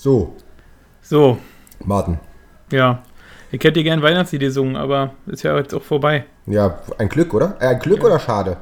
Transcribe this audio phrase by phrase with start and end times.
[0.00, 0.36] So,
[1.02, 1.38] So,
[1.84, 2.18] Martin.
[2.70, 3.02] ja.
[3.50, 6.24] Ich hätte gern Weihnachtslied gesungen, aber ist ja jetzt auch vorbei.
[6.46, 7.56] Ja, ein Glück, oder?
[7.60, 8.58] Äh, ein Glück oder schade?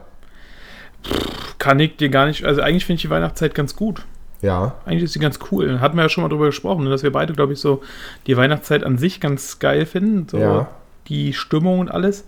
[1.59, 2.45] Kann ich dir gar nicht.
[2.47, 4.06] Also eigentlich finde ich die Weihnachtszeit ganz gut.
[4.41, 4.77] Ja.
[4.87, 5.80] Eigentlich ist sie ganz cool.
[5.80, 7.83] Hatten wir ja schon mal drüber gesprochen, ne, dass wir beide, glaube ich, so
[8.27, 10.27] die Weihnachtszeit an sich ganz geil finden.
[10.28, 10.69] So Ja.
[11.09, 12.25] die Stimmung und alles.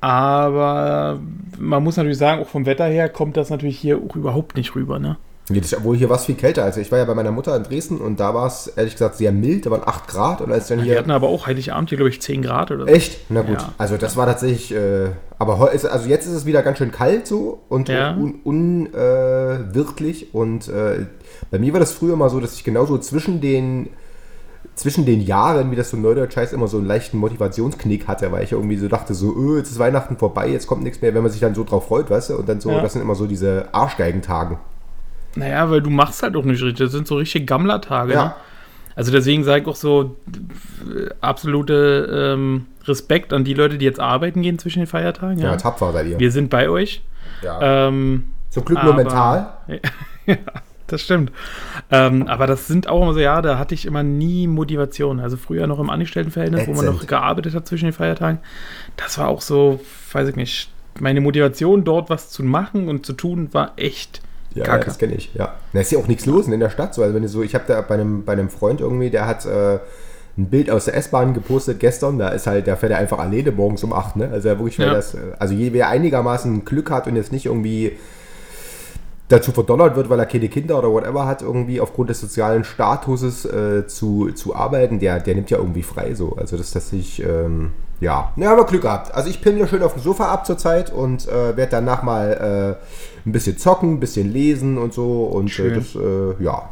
[0.00, 1.20] Aber
[1.58, 4.74] man muss natürlich sagen, auch vom Wetter her kommt das natürlich hier auch überhaupt nicht
[4.74, 5.16] rüber, ne?
[5.52, 6.64] Nee, das, obwohl hier war es viel kälter.
[6.64, 9.16] Also ich war ja bei meiner Mutter in Dresden und da war es ehrlich gesagt
[9.16, 9.66] sehr mild.
[9.66, 10.98] Da waren 8 Grad und als dann Wir hier.
[10.98, 12.90] hatten aber auch Heiligabend hier, glaube ich, 10 Grad oder so.
[12.90, 13.18] Echt?
[13.28, 13.60] Na gut.
[13.60, 13.72] Ja.
[13.78, 14.72] Also das war tatsächlich.
[14.74, 18.12] Äh, aber heu- ist- also jetzt ist es wieder ganz schön kalt so und Ja.
[18.14, 18.46] unwirklich.
[18.46, 20.34] Un, äh, wirklich.
[20.34, 21.06] und äh,
[21.50, 23.88] bei mir war das früher mal so, dass ich genauso zwischen den
[24.74, 28.42] zwischen den Jahren, wie das so Neudeutsch heißt, immer so einen leichten Motivationsknick hatte, weil
[28.44, 31.22] ich irgendwie so dachte, so, öh, jetzt ist Weihnachten vorbei, jetzt kommt nichts mehr, wenn
[31.22, 32.36] man sich dann so drauf freut, weißt du?
[32.36, 32.80] Und dann so, Ja.
[32.80, 34.56] das sind immer so diese Arschgeigentagen.
[35.34, 36.78] Naja, weil du machst halt auch nicht richtig.
[36.86, 38.12] Das sind so richtige Gammlertage.
[38.12, 38.24] Ja.
[38.24, 38.34] Ne?
[38.94, 40.16] Also deswegen sage ich auch so
[41.20, 45.38] absolute ähm, Respekt an die Leute, die jetzt arbeiten gehen zwischen den Feiertagen.
[45.38, 45.56] Ja, Ja.
[45.56, 46.18] tapfer seid ihr.
[46.18, 47.02] Wir sind bei euch.
[47.42, 47.88] ja.
[47.88, 49.52] Ähm, Zum Glück nur aber- mental.
[50.26, 50.36] ja,
[50.88, 51.32] das stimmt.
[51.90, 55.20] Ähm, aber das sind auch immer so, ja, da hatte ich immer nie Motivation.
[55.20, 57.00] Also früher noch im Angestelltenverhältnis, wo man Ätzend.
[57.00, 58.40] noch gearbeitet hat zwischen den Feiertagen.
[58.96, 59.80] Das war auch so,
[60.12, 60.68] weiß ich nicht,
[61.00, 64.20] meine Motivation dort was zu machen und zu tun war echt
[64.54, 64.86] Ja, kacke.
[64.86, 65.54] das kenne ich, ja.
[65.72, 66.94] Da ist ja auch nichts los in der Stadt.
[66.94, 67.02] So.
[67.02, 69.44] Also wenn du so, ich habe da bei einem, bei einem Freund irgendwie, der hat
[69.46, 69.78] äh,
[70.38, 72.18] ein Bild aus der S-Bahn gepostet gestern.
[72.18, 74.30] Da ist halt, der fährt er einfach alleine morgens um 8, ne?
[74.32, 74.92] Also er wirklich, Ja.
[74.94, 77.92] das, also je, wer einigermaßen Glück hat und jetzt nicht irgendwie
[79.28, 83.44] dazu verdonnert wird, weil er keine Kinder oder whatever hat, irgendwie aufgrund des sozialen Statuses
[83.46, 86.36] äh, zu, zu arbeiten, der, der nimmt ja irgendwie frei so.
[86.36, 87.70] Also das, dass ich, ähm,
[88.02, 89.14] ja, ne, haben wir Glück gehabt.
[89.14, 93.28] Also ich pimmle schön auf dem Sofa ab zurzeit und äh, werde danach mal äh,
[93.28, 95.74] ein bisschen zocken, ein bisschen lesen und so und äh, Schön.
[95.74, 96.68] das, äh, ja,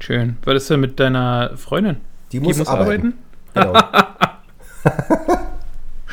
[0.00, 0.36] Schön.
[0.44, 1.96] Was ist denn mit deiner Freundin?
[2.32, 3.14] die muss, arbeiten.
[3.54, 3.72] Genau.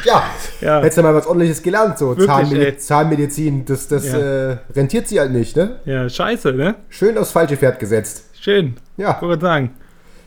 [0.05, 0.23] ja,
[0.61, 0.79] Ja.
[0.79, 2.77] hättest du mal was ordentliches gelernt, so Wirklich, Zahnmedi.
[2.77, 4.17] Zahnmedizin, das, das Ja.
[4.51, 5.77] äh, rentiert sie halt nicht, ne?
[5.85, 6.75] Ja, scheiße, ne?
[6.89, 8.25] Schön aufs falsche Pferd gesetzt.
[8.39, 8.75] Schön.
[8.97, 9.15] Ja.
[9.19, 9.71] Ich wollte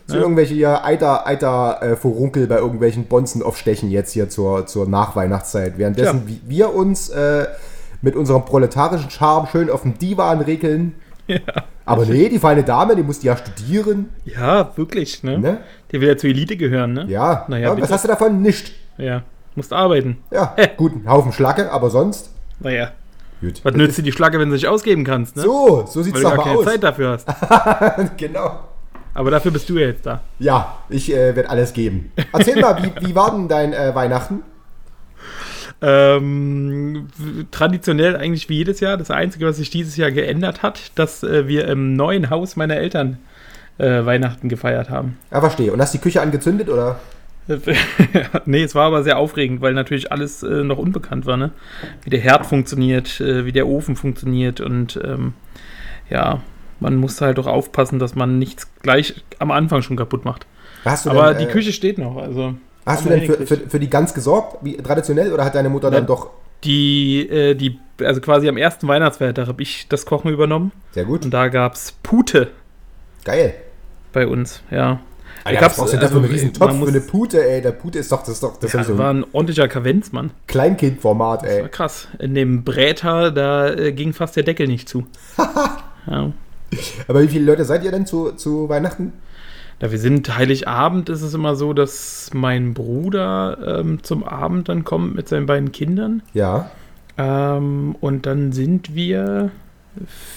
[0.07, 4.87] So irgendwelche hier Eiter, Eiter äh, Furunkel bei irgendwelchen Bonzen aufstechen jetzt hier zur, zur
[4.87, 5.77] Nachweihnachtszeit.
[5.77, 7.47] Währenddessen wie wir uns äh,
[8.01, 10.93] mit unserem proletarischen Charme schön auf dem Divan regeln.
[11.27, 11.39] Ja.
[11.85, 14.09] Aber nee, die feine Dame, die musste ja studieren.
[14.25, 15.39] Ja, wirklich, ne?
[15.39, 15.57] Ne?
[15.91, 17.05] Die will ja zur Elite gehören, ne?
[17.07, 18.41] Ja, Naja, ja was hast du davon?
[18.41, 18.73] Nicht.
[18.97, 19.23] Ja.
[19.55, 20.17] Musst arbeiten.
[20.31, 22.31] Ja, gut, ein Haufen Schlacke, aber sonst.
[22.59, 22.91] Naja.
[23.41, 23.61] Gut.
[23.63, 25.43] Was nützt dir die Schlacke, wenn du nicht ausgeben kannst, ne?
[25.43, 26.65] So, so sieht's Weil du gar keine aus.
[26.65, 27.27] Zeit dafür hast.
[28.17, 28.59] genau.
[29.15, 30.21] Aber dafür bist du ja jetzt da.
[30.39, 32.11] Ja, ich äh, werde alles geben.
[32.33, 34.43] Erzähl mal, wie, wie war denn dein äh, Weihnachten?
[35.81, 37.07] Ähm,
[37.49, 38.97] traditionell eigentlich wie jedes Jahr.
[38.97, 42.75] Das Einzige, was sich dieses Jahr geändert hat, dass äh, wir im neuen Haus meiner
[42.75, 43.17] Eltern
[43.77, 45.17] äh, Weihnachten gefeiert haben.
[45.31, 45.71] Ja, verstehe.
[45.71, 46.99] Und hast die Küche angezündet oder?
[48.45, 51.51] nee, es war aber sehr aufregend, weil natürlich alles äh, noch unbekannt war, ne?
[52.03, 55.33] Wie der Herd funktioniert, äh, wie der Ofen funktioniert und ähm,
[56.09, 56.41] ja,
[56.85, 60.45] man musste halt auch aufpassen, dass man nichts gleich am Anfang schon kaputt macht.
[60.85, 62.53] Hast du Aber denn, die äh, Küche steht noch, also.
[62.85, 65.89] Hast du denn für, für, für die Gans gesorgt, wie traditionell, oder hat deine Mutter
[65.89, 66.07] dann Ja.
[66.07, 66.29] doch.
[66.63, 71.25] Die, äh, die, also quasi am ersten Weihnachtsfeiertag habe ich das Kochen übernommen Sehr gut.
[71.25, 72.49] und da gab es Pute
[73.23, 73.55] Geil.
[74.13, 74.99] bei uns, ja.
[75.43, 77.61] Alter, gab's, was brauchst du also, einen riesen Topf muss- für eine Pute, ey?
[77.61, 80.31] Der Pute ist doch, das ist doch, das ja, so war ein ordentlicher Kavenz, Mann.
[80.47, 81.69] Kleinkindformat, Das war ey.
[81.69, 82.07] krass.
[82.19, 85.05] In dem Bräter, da äh, ging fast der Deckel nicht zu.
[86.07, 86.31] ja.
[87.07, 89.13] Aber wie viele Leute seid ihr denn zu, zu Weihnachten?
[89.81, 94.85] Ja, wir sind Heiligabend, ist es immer so, dass mein Bruder ähm, zum Abend dann
[94.85, 96.21] kommt mit seinen beiden Kindern.
[96.33, 96.71] Ja.
[97.17, 99.51] Ähm, und dann sind wir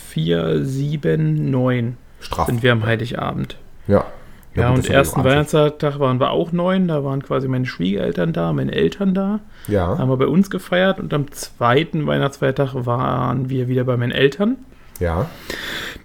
[0.08, 2.47] vier, sieben, neun Straff.
[2.47, 3.56] sind wir am Heiligabend.
[3.87, 4.06] Ja.
[4.55, 5.23] Ja, gut, und ersten.
[5.23, 6.88] Weihnachtstag waren wir auch neun.
[6.88, 9.38] Da waren quasi meine Schwiegereltern da, meine Eltern da.
[9.69, 9.99] Ja.
[9.99, 10.99] Haben wir bei uns gefeiert.
[10.99, 14.56] Und am zweiten Weihnachtsfeiertag waren wir wieder bei meinen Eltern.
[15.00, 15.29] Ja.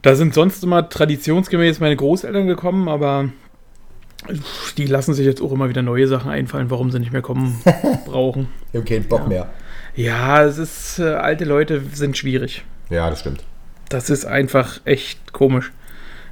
[0.02, 3.30] Da sind sonst immer traditionsgemäß meine Großeltern gekommen, aber
[4.78, 7.60] die lassen sich jetzt auch immer wieder neue Sachen einfallen, warum sie nicht mehr kommen
[8.06, 8.48] brauchen.
[8.72, 9.50] Ich hab keinen Bock mehr.
[9.96, 12.64] Ja, es ist, äh, alte Leute sind schwierig.
[12.90, 13.44] Ja, das stimmt.
[13.90, 15.72] Das ist einfach echt komisch.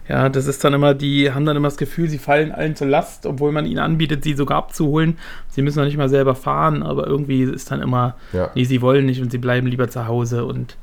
[0.08, 2.88] Ja, das ist dann immer, die haben dann immer das Gefühl, sie fallen allen zur
[2.88, 5.18] Last, obwohl man ihnen anbietet, sie sogar abzuholen.
[5.50, 8.50] Sie müssen noch nicht mal selber fahren, aber irgendwie ist dann immer, Ja.
[8.56, 10.76] nee, sie wollen nicht und sie bleiben lieber zu Hause und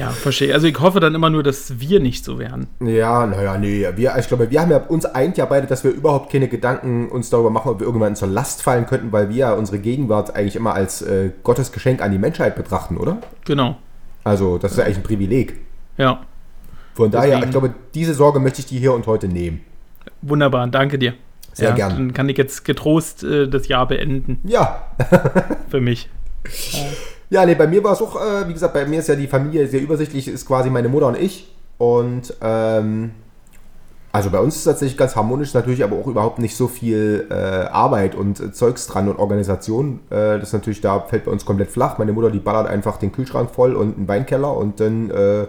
[0.00, 0.52] ja, verstehe.
[0.54, 2.66] Also ich hoffe dann immer nur, dass wir nicht so wären.
[2.84, 3.86] Ja, naja, nee.
[3.96, 7.08] Wir, ich glaube, wir haben ja uns eint ja beide, dass wir überhaupt keine Gedanken
[7.08, 10.34] uns darüber machen, ob wir irgendwann zur Last fallen könnten, weil wir ja unsere Gegenwart
[10.34, 13.18] eigentlich immer als äh, Gottes Geschenk an die Menschheit betrachten, oder?
[13.44, 13.76] Genau.
[14.24, 15.60] Also, das ist ja eigentlich ein Privileg.
[15.96, 16.20] Ja,
[16.94, 19.60] Von daher, Deswegen- ich glaube, diese Sorge möchte ich dir hier und heute nehmen.
[20.22, 21.14] wunderbar, danke dir.
[21.52, 21.90] Sehr ja, gern.
[21.90, 24.84] Dann kann ich jetzt getrost äh, das Jahr beenden Ja,
[25.68, 26.08] für mich.
[26.72, 26.78] Ja,
[27.30, 29.66] nee, bei mir war es auch, äh, wie gesagt, bei mir ist ja die Familie
[29.68, 31.54] sehr übersichtlich, ist quasi meine Mutter und ich.
[31.78, 33.12] Und ähm,
[34.12, 37.28] also bei uns ist es tatsächlich ganz harmonisch, natürlich aber auch überhaupt nicht so viel
[37.30, 40.00] äh, Arbeit und äh, Zeugs dran und Organisation.
[40.10, 41.98] Äh, das natürlich, da fällt bei uns komplett flach.
[41.98, 45.46] Meine Mutter, die ballert einfach den Kühlschrank voll und einen Weinkeller und dann äh,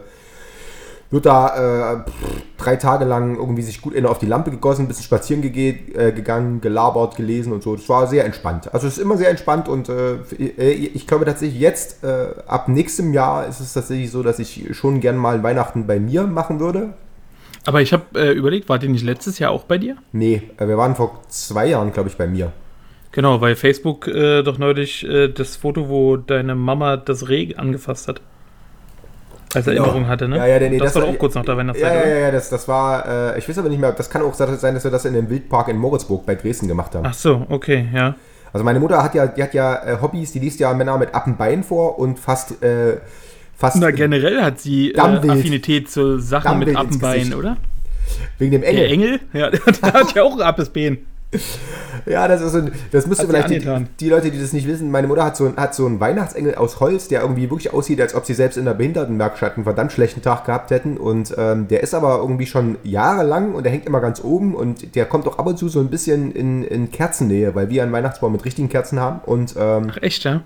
[1.11, 4.83] wird da äh, pff, drei Tage lang irgendwie sich gut in auf die Lampe gegossen,
[4.83, 7.75] ein bisschen spazieren gege äh, gegangen, gelabert, gelesen und so.
[7.75, 8.73] Das war sehr entspannt.
[8.73, 12.69] Also es ist immer sehr entspannt und äh, ich ich glaube tatsächlich jetzt, äh, ab
[12.69, 16.59] nächstem Jahr ist es tatsächlich so, dass ich schon gern mal Weihnachten bei mir machen
[16.59, 16.93] würde.
[17.65, 19.97] Aber ich habe äh, überlegt, wart ihr nicht letztes Jahr auch bei dir?
[20.13, 22.51] Nee, äh, wir waren vor zwei Jahren, glaube ich, bei mir.
[23.11, 28.07] Genau, weil Facebook äh, doch neulich äh, das Foto, wo deine Mama das Reh angefasst
[28.07, 28.21] hat.
[29.53, 30.37] Als Erinnerung hatte, ne?
[30.37, 32.31] Ja, ja, nee, das, war doch auch kurz nach der Ja, Weihnachtszeit, ja, ja, ja
[32.31, 34.91] das, das war, äh, ich weiß aber nicht mehr, das kann auch sein, dass wir
[34.91, 37.05] das in dem Wildpark in Moritzburg bei Dresden gemacht haben.
[37.05, 38.15] Ach so, okay, ja.
[38.53, 41.15] Also meine Mutter hat ja, die hat ja äh, Hobbys, die liest ja Männer mit
[41.15, 42.97] Appenbein vor und fast, äh,
[43.55, 45.31] fast Na, generell hat sie äh, Dammwild.
[45.31, 47.57] Affinität zu Sachen mit Dammwild ins Appenbein, oder?
[48.37, 48.91] wegen dem Der Engel.
[48.91, 49.19] Engel?
[49.33, 50.99] Ja, der hat ja auch ein Appesbein.
[52.05, 54.91] Ja, das ist so ein, das müsste vielleicht die, die Leute, die das nicht wissen,
[54.91, 58.01] meine Mutter hat so, ein, hat so einen Weihnachtsengel aus Holz, der irgendwie wirklich aussieht,
[58.01, 61.67] als ob sie selbst in der Behindertenwerkstatt einen verdammt schlechten Tag gehabt hätten und ähm,
[61.67, 65.27] der ist aber irgendwie schon jahrelang und der hängt immer ganz oben und der kommt
[65.27, 68.45] auch ab und zu so ein bisschen in, in Kerzennähe, weil wir einen Weihnachtsbaum mit
[68.45, 70.41] richtigen Kerzen haben und ähm, Ach, echt, ja?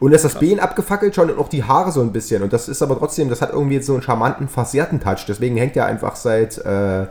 [0.00, 2.42] Und ist das Bein abgefackelt schon und auch die Haare so ein bisschen.
[2.42, 5.24] Und das ist aber trotzdem, das hat irgendwie jetzt so einen charmanten, versehrten Touch.
[5.28, 7.06] Deswegen hängt er einfach seit, äh,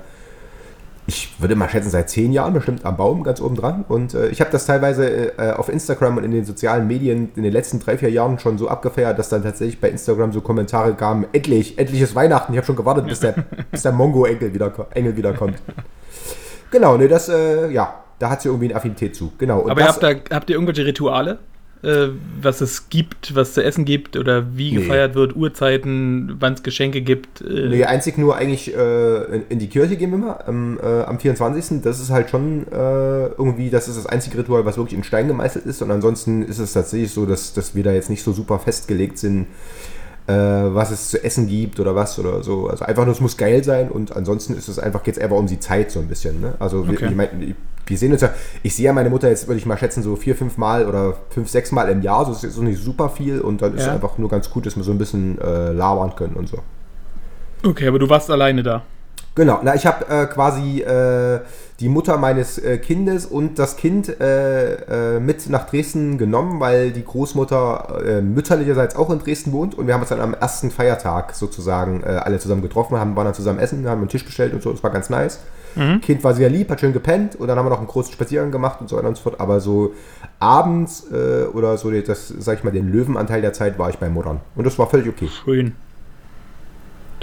[1.05, 3.83] ich würde mal schätzen, seit zehn Jahren bestimmt am Baum ganz oben dran.
[3.87, 7.43] Und äh, ich habe das teilweise äh, auf Instagram und in den sozialen Medien in
[7.43, 10.93] den letzten drei, vier Jahren schon so abgefeiert, dass dann tatsächlich bei Instagram so Kommentare
[10.93, 12.53] kamen, endlich, endliches Weihnachten.
[12.53, 13.35] Ich habe schon gewartet, bis der,
[13.71, 15.57] bis der Mongo-Engel wieder, Engel wiederkommt.
[16.71, 19.33] Genau, ne, das, äh, ja, da hat sie irgendwie eine Affinität zu.
[19.37, 19.59] Genau.
[19.59, 21.39] Und Aber das, habt, da, habt ihr irgendwelche Rituale?
[21.83, 24.77] Äh, was es gibt, was zu essen gibt oder wie Nee.
[24.77, 27.41] gefeiert wird, Uhrzeiten, wann es Geschenke gibt?
[27.41, 31.01] Äh, Nee, einzig nur eigentlich äh, in, in die Kirche gehen wir immer am, äh,
[31.03, 31.81] am 24.
[31.81, 35.27] Das ist halt schon äh, irgendwie, das ist das einzige Ritual, was wirklich in Stein
[35.27, 35.81] gemeißelt ist.
[35.81, 39.17] Und ansonsten ist es tatsächlich so, dass, dass wir da jetzt nicht so super festgelegt
[39.17, 39.47] sind,
[40.27, 42.67] äh, was es zu essen gibt oder was oder so.
[42.67, 45.37] Also einfach nur, es muss geil sein und ansonsten ist es einfach, geht es einfach
[45.37, 46.39] um die Zeit so ein bisschen.
[46.41, 46.53] Ne?
[46.59, 47.07] Also wir, Okay.
[47.09, 47.55] ich mein,
[47.85, 48.29] wir sehen uns ja,
[48.63, 51.15] ich sehe ja meine Mutter jetzt, würde ich mal schätzen, so vier, fünf Mal oder
[51.31, 52.25] fünf, sechs Mal im Jahr.
[52.25, 53.93] Das ist jetzt so nicht super viel und dann ist es Ja.
[53.93, 56.59] einfach nur ganz gut, dass wir so ein bisschen äh, labern können und so.
[57.65, 58.83] Okay, aber du warst alleine da.
[59.35, 61.39] Genau, na, ich habe äh, quasi äh,
[61.79, 66.91] die Mutter meines äh, Kindes und das Kind äh, äh, mit nach Dresden genommen, weil
[66.91, 70.69] die Großmutter äh, mütterlicherseits auch in Dresden wohnt und wir haben uns dann am ersten
[70.69, 74.61] Feiertag sozusagen alle zusammen getroffen, haben, waren dann zusammen essen, haben einen Tisch bestellt und
[74.61, 75.39] so, das war ganz nice.
[76.03, 78.51] Kind war sehr lieb, hat schön gepennt und dann haben wir noch einen großen Spaziergang
[78.51, 79.93] gemacht und so weiter und so fort, aber so
[80.39, 81.07] abends
[81.53, 84.65] oder so, das, sag ich mal, den Löwenanteil der Zeit war ich bei Muttern und
[84.65, 85.29] das war völlig okay.
[85.43, 85.73] Schön.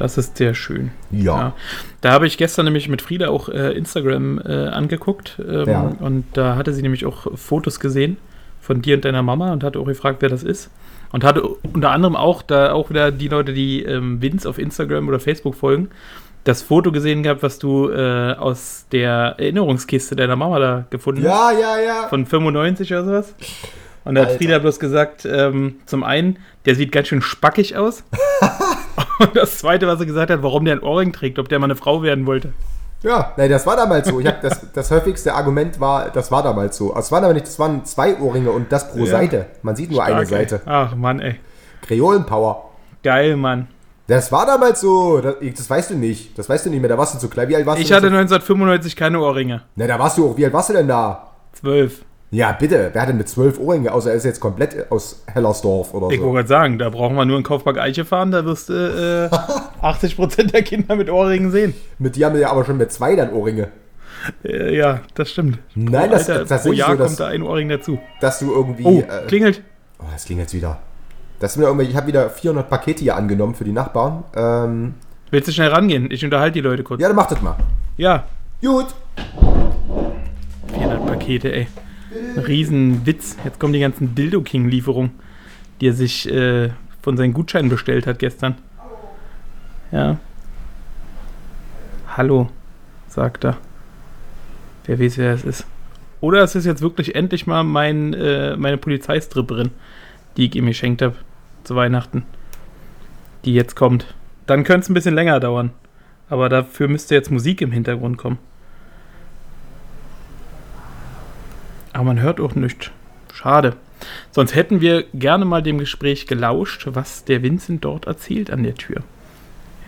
[0.00, 0.90] Das ist sehr schön.
[1.10, 1.52] Ja.
[2.00, 5.92] Da habe ich gestern nämlich mit Frieda auch äh, Instagram äh, angeguckt ähm, Ja.
[6.00, 8.16] und da hatte sie nämlich auch Fotos gesehen
[8.62, 10.70] von dir und deiner Mama und hat auch gefragt, wer das ist.
[11.12, 15.06] Und hatte unter anderem auch da auch wieder die Leute, die ähm, Vince auf Instagram
[15.08, 15.90] oder Facebook folgen,
[16.44, 21.52] das Foto gesehen gehabt, was du äh, aus der Erinnerungskiste deiner Mama da gefunden hast.
[21.52, 22.08] Ja, ja, ja.
[22.08, 23.34] Von 95 oder sowas.
[24.04, 24.38] Und da hat Alter.
[24.38, 28.02] Frieda bloß gesagt, ähm, zum einen, der sieht ganz schön spackig aus.
[29.18, 31.66] Und das zweite, was er gesagt hat, warum der ein Ohrring trägt, ob der mal
[31.66, 32.52] eine Frau werden wollte.
[33.02, 34.20] Ja, nein, das war damals so.
[34.20, 36.94] Ich hab das, das häufigste Argument war, das war damals so.
[36.96, 39.06] Es waren aber nicht, das waren zwei Ohrringe und das pro Ja.
[39.06, 39.46] Seite.
[39.62, 40.48] Man sieht nur eine Stark, ey.
[40.48, 40.60] Seite.
[40.66, 41.36] Ach Mann, ey.
[41.82, 42.70] Kreolenpower.
[43.02, 43.68] Geil, Mann.
[44.06, 45.20] Das war damals so.
[45.20, 46.36] Das, das weißt du nicht.
[46.38, 46.88] Das weißt du nicht mehr.
[46.90, 47.48] Da warst du zu klein.
[47.48, 47.94] Wie alt warst Ich du?
[47.94, 48.18] hatte da?
[48.18, 49.62] 1995 keine Ohrringe.
[49.76, 50.36] Na, da warst du auch.
[50.36, 51.28] Wie alt warst du denn da?
[51.52, 52.02] Zwölf.
[52.32, 52.90] Ja, bitte.
[52.92, 53.92] Wer hat denn mit zwölf Ohrringe?
[53.92, 56.26] Außer er ist jetzt komplett aus Hellersdorf oder Ich so.
[56.26, 58.72] wollte gerade sagen, da brauchen wir nur in Kaufpark Eiche fahren, da wirst du
[59.32, 59.34] äh,
[59.84, 61.74] 80% der Kinder mit Ohrringen sehen.
[61.98, 63.68] Mit dir haben wir ja aber schon mit zwei dann Ohrringe.
[64.44, 65.58] Äh, ja, das stimmt.
[65.74, 67.98] Nein, pro, das- Alter, das ist pro Jahr so, dass- kommt da ein Ohrring dazu.
[68.20, 68.84] Dass du irgendwie.
[68.84, 69.62] Oh, äh, klingelt.
[69.98, 70.78] Oh, das klingt jetzt wieder.
[71.40, 74.22] Das sind ja irgendwie, ich habe wieder 400 Pakete hier angenommen für die Nachbarn.
[74.36, 74.94] Ähm,
[75.32, 76.10] Willst du schnell rangehen?
[76.10, 77.00] Ich unterhalte die Leute kurz.
[77.00, 77.56] Ja, dann mach das mal.
[77.96, 78.24] Ja,
[78.62, 78.86] Gut.
[80.74, 81.66] 400 Pakete, ey.
[82.36, 83.36] Riesenwitz.
[83.44, 85.12] Jetzt kommen die ganzen Dildo King-Lieferungen,
[85.80, 86.70] die er sich äh,
[87.02, 88.56] von seinen Gutscheinen bestellt hat gestern.
[89.92, 90.18] Ja.
[92.16, 92.50] Hallo,
[93.08, 93.58] sagt er.
[94.86, 95.66] Wer weiß, wer es ist.
[96.20, 99.70] Oder es ist jetzt wirklich endlich mal mein, äh, meine Polizeistripperin,
[100.36, 101.16] die ich ihm geschenkt habe
[101.64, 102.24] zu Weihnachten.
[103.44, 104.14] Die jetzt kommt.
[104.46, 105.70] Dann könnte es ein bisschen länger dauern.
[106.28, 108.38] Aber dafür müsste jetzt Musik im Hintergrund kommen.
[112.00, 112.90] Aber man hört auch nichts.
[113.30, 113.76] Schade.
[114.30, 118.74] Sonst hätten wir gerne mal dem Gespräch gelauscht, was der Vincent dort erzählt an der
[118.74, 119.02] Tür.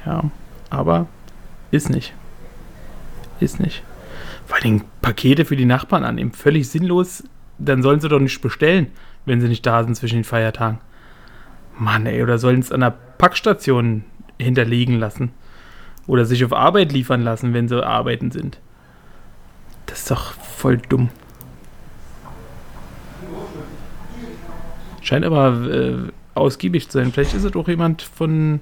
[0.05, 0.31] Ja,
[0.69, 1.07] aber
[1.71, 2.13] ist nicht.
[3.41, 3.83] Ist nicht.
[4.45, 6.33] Vor allem Pakete für die Nachbarn annehmen.
[6.33, 7.25] Völlig sinnlos.
[7.57, 8.89] Dann sollen sie doch nicht bestellen,
[9.25, 10.81] wenn sie nicht da sind zwischen den Feiertagen.
[11.79, 14.05] Mann, ey, oder sollen es an der Packstation
[14.39, 15.31] hinterlegen lassen.
[16.07, 18.61] Oder sich auf Arbeit liefern lassen, wenn sie arbeiten sind.
[19.87, 21.09] Das ist doch voll dumm.
[25.03, 25.95] Scheint aber äh,
[26.35, 27.13] ausgiebig zu sein.
[27.13, 28.61] Vielleicht ist es auch jemand von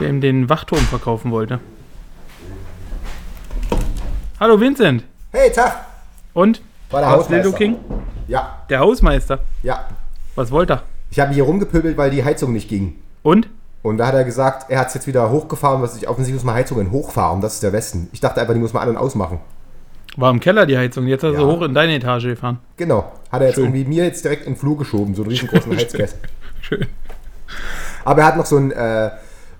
[0.00, 1.60] dem den Wachturm verkaufen wollte.
[4.40, 5.04] Hallo Vincent.
[5.32, 5.84] Hey, Tag.
[6.34, 6.60] Und?
[6.90, 7.52] War der Was, Hausmeister.
[7.52, 7.76] King?
[8.28, 9.40] Ja, Der Hausmeister.
[9.62, 9.84] ja.
[10.34, 10.82] Was wollte er?
[11.10, 12.94] Ich habe hier rumgepöbelt, weil die Heizung nicht ging.
[13.24, 13.48] Und?
[13.82, 16.44] Und da hat er gesagt, er hat es jetzt wieder hochgefahren, was ich offensichtlich muss
[16.46, 17.40] man Heizungen hochfahren.
[17.40, 18.08] Das ist der Westen.
[18.12, 19.40] Ich dachte einfach, die muss man an- und ausmachen.
[20.20, 21.06] War im Keller die Heizung.
[21.06, 21.40] Jetzt hat er Ja.
[21.40, 22.58] so hoch in deine Etage gefahren.
[22.76, 23.12] Genau.
[23.30, 23.66] Hat er jetzt Schön.
[23.66, 26.18] irgendwie mir jetzt direkt in den Flur geschoben, so einen riesengroßen Heizkessel.
[26.60, 26.86] Schön.
[28.04, 28.74] Aber er hat noch so einen, äh,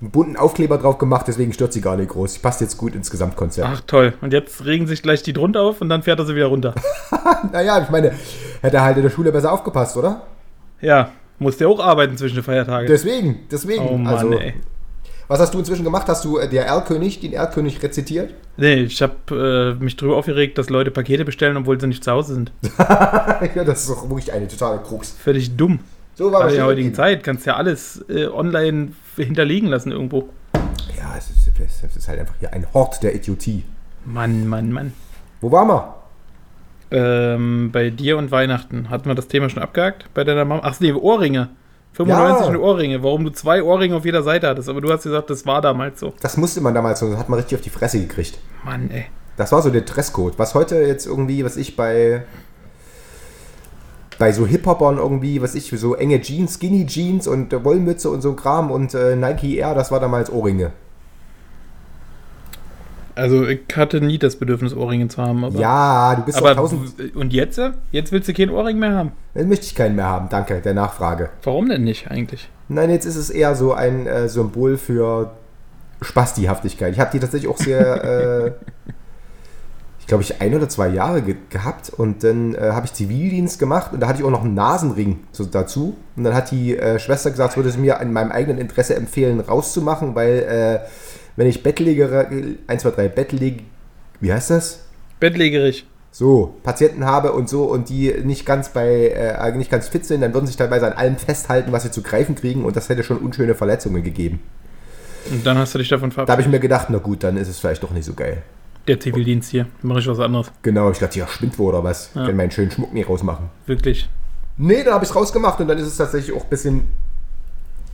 [0.01, 2.35] einen bunten Aufkleber drauf gemacht, deswegen stört sie gar nicht groß.
[2.35, 3.69] Sie passt jetzt gut ins Gesamtkonzept.
[3.71, 4.15] Ach toll.
[4.21, 6.75] Und jetzt regen sich gleich die drunter auf und dann fährt er sie wieder runter.
[7.53, 8.13] Naja, ich meine,
[8.63, 10.23] hätte er halt in der Schule besser aufgepasst, oder?
[10.81, 12.89] Ja, musste ja auch arbeiten zwischen den Feiertagen.
[12.89, 13.87] Deswegen, deswegen.
[13.89, 14.55] Oh Mann, also, ey.
[15.29, 16.09] Was hast du inzwischen gemacht?
[16.09, 18.33] Hast du äh, der Erlkönig, den Erlkönig rezitiert?
[18.57, 22.11] Nee, ich habe äh, mich drüber aufgeregt, dass Leute Pakete bestellen, obwohl sie nicht zu
[22.11, 22.53] Hause sind.
[22.79, 25.11] ja, das ist doch wirklich eine totale Krux.
[25.11, 25.81] Völlig dumm.
[26.15, 26.95] So war Aber das in der heutigen.
[26.95, 30.31] Zeit kannst du ja alles äh, online hinterlegen lassen irgendwo.
[30.97, 33.65] Ja, es ist, es ist halt einfach hier ein Hort der Idiotie.
[34.07, 34.95] Mann, Mann, Mann.
[35.43, 35.95] Wo waren wir?
[36.91, 38.89] Ähm, bei dir und Weihnachten.
[38.89, 40.07] Hatten wir das Thema schon abgehakt?
[40.15, 40.63] Bei deiner Mama?
[40.65, 41.51] Ach nee, Ohrringe.
[41.93, 42.59] 95 Ja.
[42.59, 43.03] Ohrringe.
[43.03, 44.69] Warum du zwei Ohrringe auf jeder Seite hattest.
[44.69, 46.13] Aber du hast gesagt, das war damals so.
[46.21, 48.39] Das musste man damals so, das hat man richtig auf die Fresse gekriegt.
[48.65, 49.07] Mann, ey.
[49.37, 50.39] Das war so der Dresscode.
[50.39, 52.25] Was heute jetzt irgendwie, was ich bei
[54.19, 58.33] bei so Hip-Hopern irgendwie, was ich, so enge Jeans, Skinny Jeans und Wollmütze und so
[58.35, 60.73] Kram und äh, Nike Air, das war damals Ohrringe.
[63.19, 65.45] Also ich hatte nie das Bedürfnis, Ohrringe zu haben.
[65.45, 67.17] Aber, Ja, du bist aber tausend.
[67.17, 67.61] und jetzt?
[67.91, 69.13] Jetzt willst du keinen Ohrring mehr haben?
[69.35, 71.31] Dann möchte ich keinen mehr haben, danke, der Nachfrage.
[71.43, 72.49] Warum denn nicht eigentlich?
[72.69, 75.33] Nein, jetzt ist es eher so ein äh, Symbol für
[76.01, 76.93] Spastihaftigkeit.
[76.93, 78.53] Ich habe die tatsächlich auch sehr, äh,
[79.99, 83.59] ich glaube, ich ein oder zwei Jahre ge gehabt und dann äh, habe ich Zivildienst
[83.59, 85.97] gemacht und da hatte ich auch noch einen Nasenring so, dazu.
[86.15, 89.41] Und dann hat die äh, Schwester gesagt, würde es mir in meinem eigenen Interesse empfehlen,
[89.41, 90.39] rauszumachen, weil
[90.85, 90.89] äh,
[91.39, 92.29] wenn ich Bettläger,
[92.67, 93.63] 1, 2, 3, Bettleg,
[94.21, 94.81] wie heißt das?
[95.21, 95.87] Bettlägerig.
[96.11, 100.21] So, Patienten habe und so und die nicht ganz bei, äh, nicht ganz fit sind,
[100.23, 103.05] dann würden sich teilweise an allem festhalten, was sie zu greifen kriegen und das hätte
[103.05, 104.41] schon unschöne Verletzungen gegeben.
[105.31, 106.47] Und dann hast du dich davon Da habe verabschiedet.
[106.47, 108.43] ich mir gedacht, na gut, dann ist es vielleicht doch nicht so geil.
[108.89, 109.67] Der Zivildienst hier.
[109.83, 110.51] Mache ich was anderes.
[110.63, 112.09] Genau, ich dachte, ja, spinnt wohl oder was?
[112.09, 112.27] Ich Ja.
[112.27, 113.47] kann meinen schönen Schmuck nicht rausmachen.
[113.67, 114.09] Wirklich.
[114.57, 116.83] Nee, dann habe ich es rausgemacht und dann ist es tatsächlich auch ein bisschen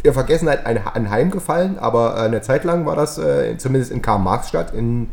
[0.04, 4.72] der Vergessenheit ein- anheimgefallen, aber äh, eine Zeit lang war das, äh, zumindest in Karl-Marx-Stadt,
[4.74, 5.08] in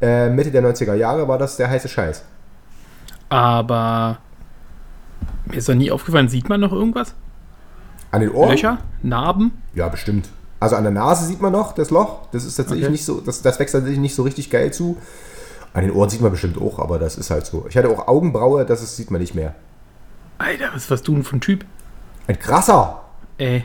[0.00, 2.24] äh, Mitte der 90er Jahre war das der heiße Scheiß.
[3.28, 4.18] Aber
[5.46, 7.14] mir ist doch nie aufgefallen, sieht man noch irgendwas?
[8.10, 8.50] An den Ohren?
[8.50, 8.78] Löcher?
[9.02, 9.62] Narben?
[9.74, 10.28] Ja, bestimmt.
[10.60, 12.28] Also an der Nase sieht man noch das Loch.
[12.32, 12.92] Das ist tatsächlich Okay.
[12.92, 14.96] nicht so, das, das wächst tatsächlich nicht so richtig geil zu.
[15.74, 17.66] An den Ohren sieht man bestimmt auch, aber das ist halt so.
[17.68, 19.54] Ich hatte auch Augenbraue, das ist, sieht man nicht mehr.
[20.38, 21.64] Alter, was warst du denn für ein Typ?
[22.26, 23.02] Ein krasser.
[23.36, 23.64] Ey.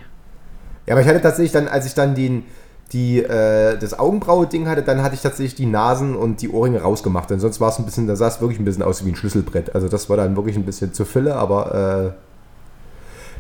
[0.86, 2.44] Ja, aber ich hatte tatsächlich dann, als ich dann den,
[2.92, 7.30] die, äh, das Augenbraue-Ding hatte, dann hatte ich tatsächlich die Nasen und die Ohrringe rausgemacht.
[7.30, 9.16] Denn sonst war es ein bisschen, da sah es wirklich ein bisschen aus wie ein
[9.16, 9.74] Schlüsselbrett.
[9.74, 12.24] Also das war dann wirklich ein bisschen zu Fülle, aber äh,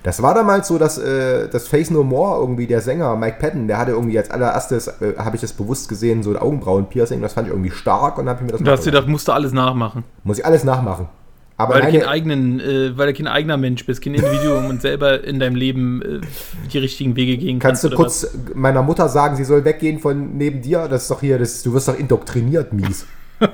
[0.03, 3.67] das war damals so, dass äh, das Face No More irgendwie, der Sänger Mike Patton,
[3.67, 7.33] der hatte irgendwie als allererstes, äh, habe ich das bewusst gesehen, so ein Augenbrauen-Piercing, das
[7.33, 9.53] fand ich irgendwie stark und habe ich mir das Du hast gedacht, musst du alles
[9.53, 10.03] nachmachen.
[10.23, 11.07] Muss ich alles nachmachen.
[11.55, 14.65] Aber Weil du, meine, kein eigenen, äh, weil du kein eigener Mensch bist, kein Individuum
[14.69, 16.21] und selber in deinem Leben äh,
[16.71, 17.93] die richtigen Wege gehen kannst kannst.
[17.93, 20.87] du kurz meiner Mutter sagen, sie soll weggehen von neben dir?
[20.87, 23.05] Das ist doch hier, das, du wirst doch indoktriniert, mies.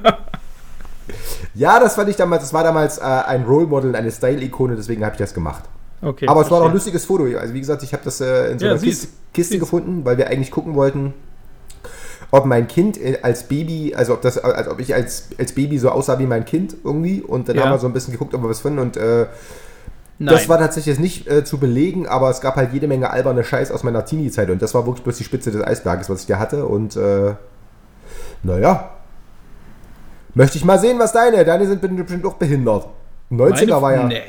[1.56, 5.04] ja, das fand ich damals, das war damals äh, ein Role Model, eine Style-Ikone, deswegen
[5.04, 5.64] habe ich das gemacht.
[6.02, 6.10] was?
[6.10, 7.26] Okay, Aber es war doch ein lustiges Foto.
[7.38, 10.18] Also wie gesagt, ich habe das äh, in so Ja, einer Kiste, Kiste gefunden, weil
[10.18, 11.14] wir eigentlich gucken wollten,
[12.32, 15.78] ob mein Kind äh, als Baby, also ob das, als ob ich als, als Baby
[15.80, 17.22] so aussah wie mein Kind irgendwie.
[17.22, 17.64] Und dann Ja.
[17.66, 18.80] haben wir so ein bisschen geguckt, ob wir was finden.
[18.80, 19.26] Und äh,
[20.20, 23.44] das war tatsächlich jetzt nicht äh, zu belegen, aber es gab halt jede Menge alberne
[23.44, 24.50] Scheiß aus meiner Teenie-Zeit.
[24.50, 26.66] Und das war wirklich bloß die Spitze des Eisberges, was ich da hatte.
[26.66, 27.36] Und äh,
[28.44, 28.92] naja.
[30.36, 31.44] Möchte ich mal sehen, was deine.
[31.46, 32.88] Deine sind bestimmt auch behindert.
[33.32, 34.04] 90er Meine- war ja.
[34.04, 34.22] Nee.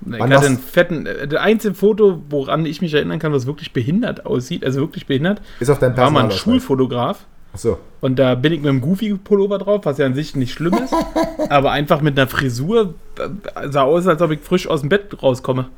[0.00, 3.32] Wann Ich hatte war's- einen fetten, äh, der einzige Foto, woran ich mich erinnern kann,
[3.32, 6.30] was wirklich behindert aussieht, also wirklich behindert, Ist auf deinem war mal ein.
[6.30, 7.26] Schulfotograf.
[7.54, 7.78] Achso.
[8.02, 10.92] Und da bin ich mit einem Goofy-Pullover drauf, was ja an sich nicht schlimm ist.
[11.48, 15.22] aber einfach mit einer Frisur äh, sah aus, als ob ich frisch aus dem Bett
[15.22, 15.68] rauskomme.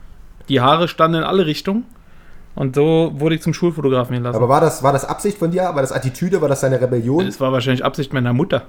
[0.49, 1.85] Die Haare standen in alle Richtungen.
[2.57, 4.35] Und so wurde ich zum Schulfotografen gelassen.
[4.37, 5.63] Aber war das, war das Absicht von dir?
[5.63, 6.41] War das Attitüde?
[6.41, 7.25] War das deine Rebellion?
[7.25, 8.63] das war wahrscheinlich Absicht meiner Mutter,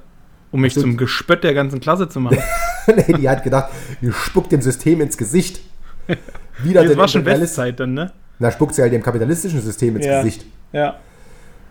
[0.52, 0.84] um mich Stimmt.
[0.86, 2.40] zum Gespött der ganzen Klasse zu machen.
[2.88, 5.62] nee, die hat gedacht, ihr spuckt dem System ins Gesicht.
[6.64, 8.12] Wieder das war schon Westzeit dann, ne?
[8.40, 10.22] Na, spuckt sie halt dem kapitalistischen System ins Ja.
[10.22, 10.46] Gesicht.
[10.72, 10.96] Ja.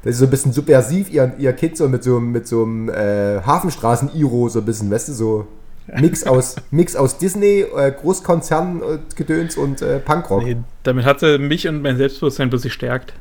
[0.03, 2.89] Das ist so ein bisschen subversiv, ihr, ihr Kind so mit so, mit so einem
[2.89, 5.49] äh, Hafenstraßen-Iro, so ein bisschen, weißt du, so
[5.99, 10.45] Mix aus, Mix aus Disney, äh, Großkonzern, äh, Gedöns und äh, Punkrock.
[10.45, 13.13] Nee, damit hat sie mich und mein Selbstbewusstsein bloß gestärkt.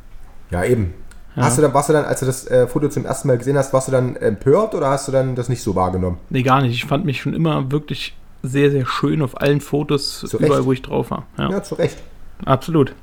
[0.51, 0.93] Ja, eben.
[1.37, 1.43] Ja.
[1.43, 3.57] Hast du dann, warst du dann, als du das äh, Foto zum ersten Mal gesehen
[3.57, 6.17] hast, warst du dann empört oder hast du dann das nicht so wahrgenommen?
[6.31, 6.73] Nee, gar nicht.
[6.73, 10.65] Ich fand mich schon immer wirklich sehr, sehr schön auf allen Fotos, Zu überall, Recht.
[10.65, 11.27] wo ich drauf war.
[11.37, 11.97] Ja, Ja, zu Recht.
[12.43, 12.93] absolut.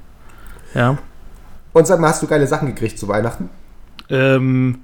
[0.75, 0.99] Ja.
[1.73, 3.51] Und sag mal, hast du geile Sachen gekriegt zu Weihnachten?
[4.11, 4.81] Ähm,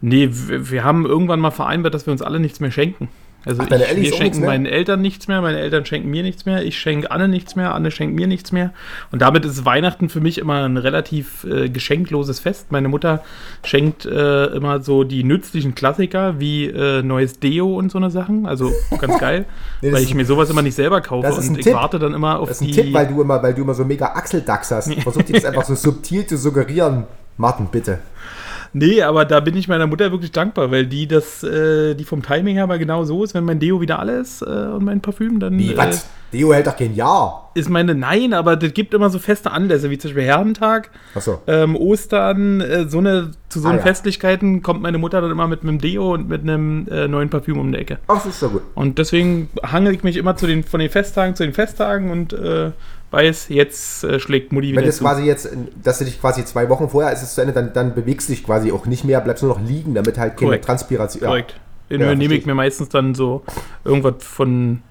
[0.00, 3.08] nee, wir, wir haben irgendwann mal vereinbart, dass wir uns alle nichts mehr schenken.
[3.46, 6.46] Also Ach, ich, wir schenken nichts meinen Eltern nichts mehr, meine Eltern schenken mir nichts
[6.46, 8.72] mehr, ich schenke Anne nichts mehr, Anne schenkt mir nichts mehr.
[9.12, 12.72] Und damit ist Weihnachten für mich immer ein relativ äh, geschenkloses Fest.
[12.72, 13.22] Meine Mutter
[13.64, 18.46] schenkt äh, immer so die nützlichen Klassiker wie äh, neues Deo und so eine Sachen.
[18.46, 19.44] Also ganz geil,
[19.80, 21.26] Nee, weil ich ein- mir sowas immer nicht selber kaufe.
[21.28, 21.74] das ist Und ich Tipp.
[21.74, 22.72] warte dann immer auf Das ist ein die.
[22.82, 24.92] Tipp, weil du immer, weil du immer so mega Achseldachs hast.
[25.02, 27.04] Versuch dir das einfach so subtil zu suggerieren.
[27.36, 28.00] Martin, bitte.
[28.78, 32.22] Nee, aber da bin ich meiner Mutter wirklich dankbar, weil die das, äh, die vom
[32.22, 35.00] Timing her mal genau so ist, wenn mein Deo wieder alle ist äh, und mein
[35.00, 36.06] Parfüm, dann Wie, äh, was?
[36.32, 37.52] Deo hält doch kein Jahr.
[37.54, 41.40] ist meine, nein, aber das gibt immer so feste Anlässe, wie zum Beispiel Herrentag, Achso.
[41.46, 43.78] ähm, Ostern, äh, so eine, zu so Ah, ja.
[43.78, 47.58] Festlichkeiten kommt meine Mutter dann immer mit einem Deo und mit einem äh, neuen Parfüm
[47.58, 47.98] um die Ecke.
[48.08, 48.62] Ach, das ist doch gut.
[48.74, 52.34] Und deswegen hangel ich mich immer zu den, von den Festtagen zu den Festtagen und
[52.34, 52.72] äh,
[53.10, 55.04] weiß, jetzt äh, schlägt Mutti wieder Wenn das zu.
[55.04, 55.48] quasi jetzt,
[55.82, 58.32] dass du dich quasi zwei Wochen vorher ist es zu Ende, dann, dann bewegst du
[58.32, 60.64] dich quasi auch nicht mehr, bleibst nur noch liegen, damit halt keine Korrekt.
[60.64, 61.24] Transpiration.
[61.28, 61.60] Korrekt.
[61.88, 63.42] Ja, Ja, nehme ich mir meistens dann so
[63.84, 64.82] irgendwas von,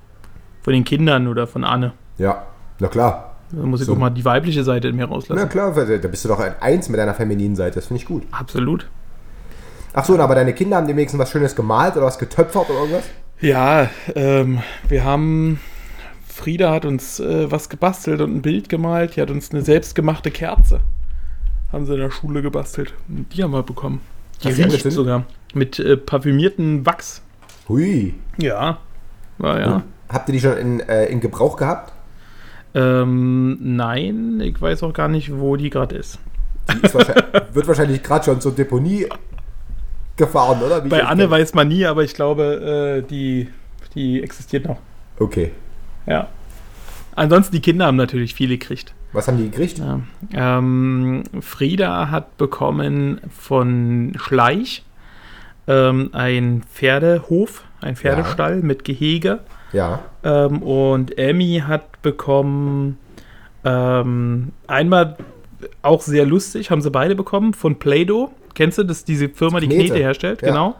[0.62, 1.94] von den Kindern oder von Anne.
[2.18, 2.46] ja,
[2.80, 3.32] na klar.
[3.52, 3.94] Da muss ich So.
[3.94, 5.40] auch mal die weibliche Seite in mir rauslassen.
[5.42, 8.08] Na klar, da bist du doch ein Eins mit deiner femininen Seite, das finde ich
[8.08, 8.24] gut.
[8.32, 8.90] Absolut.
[9.94, 12.80] Ach so, und aber deine Kinder haben demnächst was Schönes gemalt oder was getöpfert oder
[12.80, 13.04] irgendwas?
[13.40, 15.60] Ja, ähm, wir haben.
[16.36, 19.16] Frieda hat uns äh, was gebastelt und ein Bild gemalt.
[19.16, 20.82] Die hat uns eine selbstgemachte Kerze.
[21.72, 22.94] Haben sie in der Schule gebastelt.
[23.08, 24.02] Und die haben wir bekommen.
[24.44, 25.24] Die du riecht sogar.
[25.54, 27.22] Mit äh, parfümierten Wachs.
[27.70, 28.16] Hui.
[28.38, 28.80] Ja.
[29.38, 29.84] War ja.
[30.10, 31.94] Habt ihr die schon in, äh, in Gebrauch gehabt?
[32.74, 36.20] Ähm, nein, ich weiß auch gar nicht, wo die gerade ist.
[36.70, 39.08] Die ist wahrscheinlich, wird wahrscheinlich gerade schon zur Deponie
[40.18, 40.84] gefahren, oder?
[40.84, 43.48] Wie Bei Anne weiß man nie, aber ich glaube, äh, die,
[43.96, 44.80] die existiert noch.
[45.18, 45.54] Okay.
[46.06, 46.28] Ja.
[47.16, 48.94] Ansonsten, die Kinder haben natürlich viele gekriegt.
[49.14, 49.80] Was haben die gekriegt?
[49.80, 50.02] Ja.
[50.34, 54.84] Ähm, Frieda hat bekommen von Schleich
[55.68, 59.40] ähm, ein Pferdehof, ein Pferdestall mit Gehege.
[59.72, 60.00] Ja.
[60.24, 62.98] Ähm, und Emmy hat bekommen
[63.64, 65.18] ähm, einmal
[65.82, 68.32] auch sehr lustig, haben sie beide bekommen, von Play-Doh.
[68.54, 69.86] Kennst du das, diese Firma, die Knete.
[69.86, 70.42] Knete herstellt?
[70.42, 70.50] Ja.
[70.50, 70.76] Genau.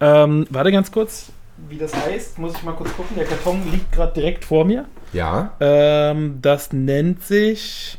[0.00, 1.32] Ähm, warte ganz kurz,
[1.68, 3.16] wie das heißt, muss ich mal kurz gucken.
[3.16, 4.86] Der Karton liegt gerade direkt vor mir.
[5.12, 5.52] Ja.
[5.60, 7.98] Ähm, das nennt sich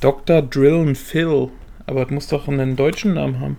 [0.00, 0.42] Dr.
[0.42, 1.48] Drill and Phil.
[1.86, 3.56] Aber es muss doch einen deutschen Namen haben.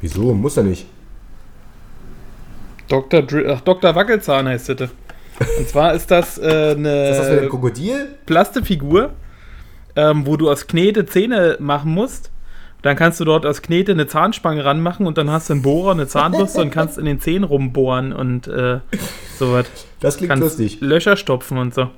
[0.00, 0.32] Wieso?
[0.32, 0.86] Muss er nicht.
[2.88, 3.22] Dr.
[3.22, 3.94] Drill, ach, Dr.
[3.94, 4.90] Wackelzahn heißt das.
[5.58, 8.16] Und zwar ist das äh, eine Ist das Krokodil?
[8.24, 9.10] Plastefigur,
[9.96, 12.30] ähm, wo du aus Knete Zähne machen musst.
[12.84, 15.92] Dann kannst du dort aus Knete eine Zahnspange ranmachen und dann hast du einen Bohrer,
[15.92, 18.80] eine Zahnbürste und kannst in den Zähnen rumbohren und äh,
[19.38, 19.64] sowas.
[20.00, 20.82] Das klingt Kannst lustig.
[20.82, 21.88] Löcher stopfen und so.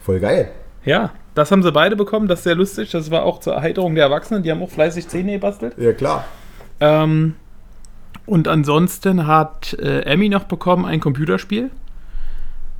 [0.00, 0.52] Voll geil.
[0.84, 2.92] Ja, das haben sie beide bekommen, das ist sehr lustig.
[2.92, 5.74] Das war auch zur Erheiterung der Erwachsenen, die haben auch fleißig Zähne gebastelt.
[5.76, 6.24] Ja, klar.
[6.78, 7.34] Ähm,
[8.24, 11.70] und ansonsten hat äh, Emmy noch bekommen ein Computerspiel.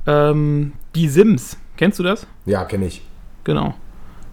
[0.07, 1.57] Ähm, die Sims.
[1.75, 2.25] Kennst du das?
[2.45, 3.01] Ja, kenne ich.
[3.43, 3.73] Genau.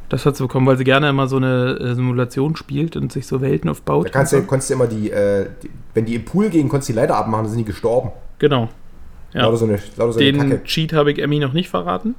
[0.08, 3.26] Das hat sie bekommen, weil sie gerne immer so eine äh, Simulation spielt und sich
[3.26, 4.06] so Welten aufbaut.
[4.06, 6.88] Da kannst du, konntest du immer die, äh, die, wenn die im Pool gehen, konntest
[6.88, 8.10] du die Leiter abmachen, dann sind die gestorben.
[8.38, 8.68] Genau.
[9.32, 9.42] Ja.
[9.42, 10.64] Lauter so eine, lauter so Den Kacke.
[10.64, 12.14] Cheat habe ich Emmy noch nicht verraten.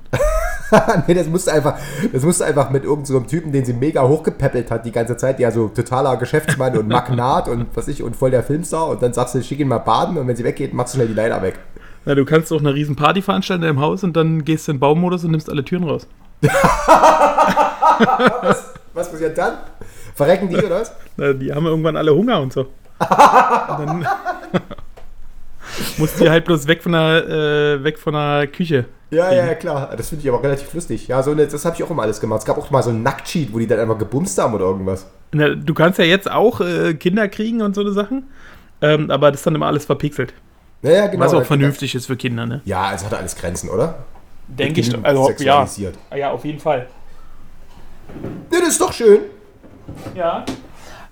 [1.08, 1.80] nee, das musste einfach,
[2.12, 5.40] das musste einfach mit irgendeinem so Typen, den sie mega hochgepäppelt hat die ganze Zeit,
[5.40, 9.14] der so totaler Geschäftsmann und Magnat und was ich und voll der Filmstar und dann
[9.14, 11.42] sagst du, schick ihn mal baden und wenn sie weggeht, machst du schnell die Leiter
[11.42, 11.58] weg.
[12.06, 14.72] Na, du kannst doch eine riesen Party veranstalten in deinem Haus und dann gehst du
[14.72, 16.08] in den Baumodus und nimmst alle Türen raus.
[18.42, 19.58] Was, was passiert dann?
[20.16, 20.94] Verrecken die oder was?
[21.16, 22.62] Na, die haben irgendwann alle Hunger und so.
[22.62, 22.70] und
[23.00, 24.08] dann
[25.98, 28.86] musst du halt bloß weg von der, äh, weg von der Küche.
[29.10, 29.94] Ja, ja, klar.
[29.96, 31.08] Das finde ich aber relativ lustig.
[31.08, 32.40] Ja, so eine, das habe ich auch immer alles gemacht.
[32.40, 35.06] Es gab auch mal so einen Nacktcheat, wo die dann einfach gebumst haben oder irgendwas.
[35.32, 38.24] Na, du kannst ja jetzt auch äh, Kinder kriegen und so eine Sachen,
[38.82, 40.34] ähm, aber das ist dann immer alles verpixelt.
[40.82, 41.26] Ja, ja, genau.
[41.26, 42.62] Was auch vernünftig ist für Kinder, ne?
[42.66, 43.96] Ja, es hat alles Grenzen, oder?
[44.48, 45.06] Denke ich.
[45.06, 45.28] Also, ja.
[45.28, 45.96] sexualisiert.
[46.16, 46.88] ja, auf jeden Fall.
[48.52, 49.20] Ja, das ist doch schön.
[50.16, 50.46] Ja.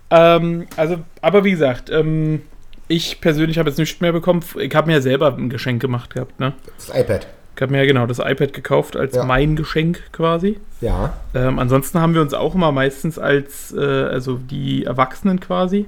[0.09, 2.41] Ähm, also, aber wie gesagt, ähm,
[2.87, 4.43] ich persönlich habe jetzt nichts mehr bekommen.
[4.59, 6.53] Ich habe mir ja selber ein Geschenk gemacht gehabt, ne?
[6.77, 7.27] Das iPad.
[7.55, 9.23] Ich habe mir ja genau das iPad gekauft als Ja.
[9.23, 10.59] mein Geschenk quasi.
[10.81, 11.13] Ja.
[11.33, 15.85] Ähm, ansonsten haben wir uns auch immer meistens als, äh, also die Erwachsenen quasi,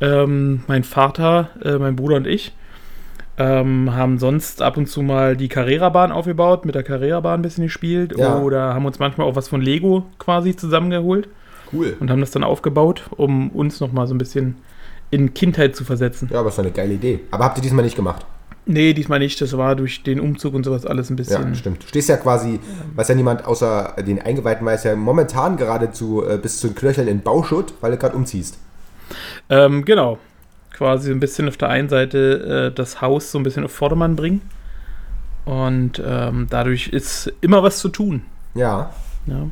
[0.00, 2.52] ähm, mein Vater, äh, mein Bruder und ich,
[3.38, 7.64] ähm, haben sonst ab und zu mal die Carrera-Bahn aufgebaut, mit der Carrera-Bahn ein bisschen
[7.64, 8.38] gespielt Ja.
[8.40, 11.28] oder haben uns manchmal auch was von Lego quasi zusammengeholt
[11.72, 11.96] Cool.
[12.00, 14.56] und haben das dann aufgebaut, um uns nochmal so ein bisschen
[15.10, 16.28] in Kindheit zu versetzen.
[16.32, 17.20] Ja, aber ist doch eine geile Idee.
[17.30, 18.24] Aber habt ihr diesmal nicht gemacht?
[18.68, 19.40] Nee, diesmal nicht.
[19.40, 21.54] Das war durch den Umzug und sowas alles ein Ja, bisschen.
[21.54, 21.84] stimmt.
[21.84, 22.58] Du stehst ja quasi,
[22.96, 27.06] weiß ja niemand außer den Eingeweihten weiß ja momentan geradezu äh, bis zu den Knöcheln
[27.06, 28.58] in Bauschutt, weil du gerade umziehst.
[29.50, 30.18] Ähm, genau.
[30.76, 34.14] Quasi ein bisschen auf der einen Seite äh, das Haus so ein bisschen auf Vordermann
[34.14, 34.42] bringen.
[35.46, 38.24] Und ähm, dadurch ist immer was zu tun.
[38.54, 38.90] Ja.
[39.26, 39.48] Ja.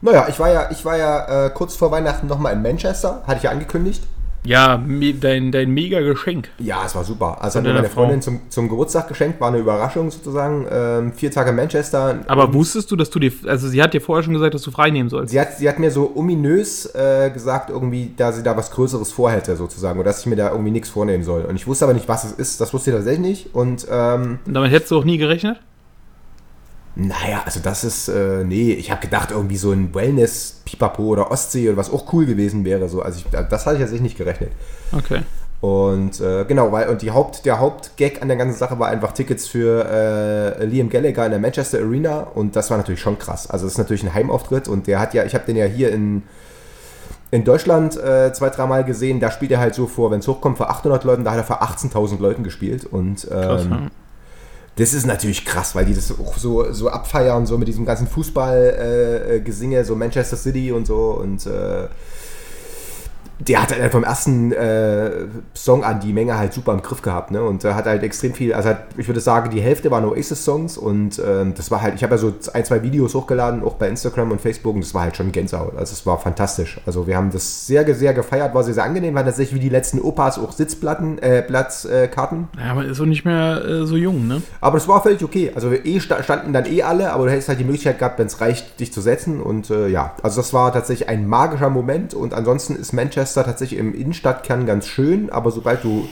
[0.00, 3.38] Naja, ich war ja, ich war ja äh, kurz vor Weihnachten nochmal in Manchester, hatte
[3.38, 4.02] ich ja angekündigt.
[4.46, 6.48] Ja, me- dein, dein mega Geschenk.
[6.58, 7.38] Ja, es war super.
[7.42, 10.66] Also hat mir meine Freundin zum, zum Geburtstag geschenkt, war eine Überraschung sozusagen.
[10.70, 12.20] Ähm, vier Tage Manchester.
[12.26, 14.70] Aber wusstest du, dass du dir, also sie hat dir vorher schon gesagt, dass du
[14.70, 15.32] frei nehmen sollst.
[15.32, 19.12] Sie hat, sie hat mir so ominös äh, gesagt, irgendwie, da sie da was Größeres
[19.12, 21.42] vorhätte, sozusagen, oder dass ich mir da irgendwie nichts vornehmen soll.
[21.42, 22.60] Und ich wusste aber nicht, was es ist.
[22.60, 23.54] Das wusste ich tatsächlich nicht.
[23.54, 25.58] Und ähm, Und damit hättest du auch nie gerechnet?
[26.98, 31.68] Naja, also das ist, äh, nee, ich habe gedacht, irgendwie so ein Wellness-Pipapo oder Ostsee
[31.68, 32.88] oder was auch cool gewesen wäre.
[32.88, 33.02] So.
[33.02, 34.50] Also ich, das hatte ich tatsächlich nicht gerechnet.
[34.92, 35.20] Okay.
[35.60, 39.12] Und äh, genau, weil und die Haupt, der Hauptgag an der ganzen Sache war einfach
[39.12, 43.48] Tickets für äh, Liam Gallagher in der Manchester Arena und das war natürlich schon krass.
[43.48, 45.92] Also das ist natürlich ein Heimauftritt und der hat ja, ich habe den ja hier
[45.92, 46.22] in,
[47.30, 50.58] in Deutschland äh, zwei, dreimal gesehen, da spielt er halt so vor, wenn es hochkommt,
[50.58, 53.90] vor 800 Leuten, da hat er vor 18.000 Leuten gespielt und Krass, ähm, ja.
[54.76, 58.06] Das ist natürlich krass, weil die das auch so, so abfeiern, so mit diesem ganzen
[58.06, 61.12] Fußball-Gesinge, äh, Gesinge, so Manchester City und so.
[61.12, 61.88] Und äh,
[63.38, 65.10] der hat halt vom ersten äh,
[65.54, 67.42] Song an die Menge halt super im Griff gehabt, ne?
[67.42, 70.78] Und er hat halt extrem viel, also hat, ich würde sagen, die Hälfte waren Oasis-Songs
[70.78, 73.88] und ähm, das war halt, ich habe ja so ein, zwei Videos hochgeladen, auch bei
[73.88, 75.76] Instagram und Facebook und das war halt schon Gänsehaut.
[75.76, 76.80] Also es war fantastisch.
[76.86, 79.68] Also wir haben das sehr, sehr gefeiert, war sehr, sehr angenehm, war tatsächlich wie die
[79.68, 82.48] letzten Opas auch Sitzplatten, äh, Platzkarten.
[82.58, 84.40] Ja, man ist so nicht mehr äh, so jung, ne?
[84.62, 85.52] Aber das war völlig okay.
[85.54, 88.28] Also eh sta- standen dann eh alle, aber du hättest halt die Möglichkeit gehabt, wenn
[88.28, 89.42] es reicht, dich zu setzen.
[89.42, 92.14] Und äh, ja, also das war tatsächlich ein magischer Moment.
[92.14, 96.08] Und ansonsten ist Manchester tatsächlich im Innenstadtkern ganz schön, aber sobald du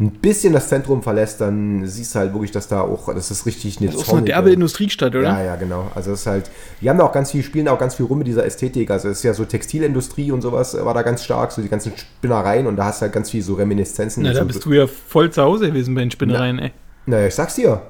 [0.00, 3.44] ein bisschen das Zentrum verlässt, dann siehst du halt wirklich, dass da auch, das ist
[3.44, 5.24] richtig eine Das ist so eine derbe Industriestadt, oder?
[5.24, 5.90] ja, ja, genau.
[5.94, 8.06] Also es ist halt, die haben da auch ganz viel, spielen da auch ganz viel
[8.06, 8.90] rum mit dieser Ästhetik.
[8.90, 11.92] Also es ist ja so Textilindustrie und sowas war da ganz stark, so die ganzen
[11.94, 14.22] Spinnereien und da hast du halt ganz viel so Reminiszenzen.
[14.22, 16.72] Na, da so, bist du ja voll zu Hause gewesen bei den Spinnereien, ey.
[17.04, 17.82] Naja, ich sag's dir.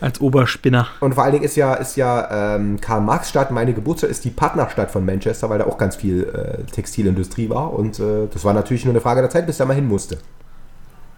[0.00, 0.88] Als Oberspinner.
[1.00, 4.90] Und vor allen Dingen ist ja, ist ja ähm, Karl-Marx-Stadt, meine Geburtsstadt, ist die Partnerstadt
[4.90, 7.72] von Manchester, weil da auch ganz viel äh, Textilindustrie war.
[7.72, 10.18] Und äh, das war natürlich nur eine Frage der Zeit, bis da mal hin musste.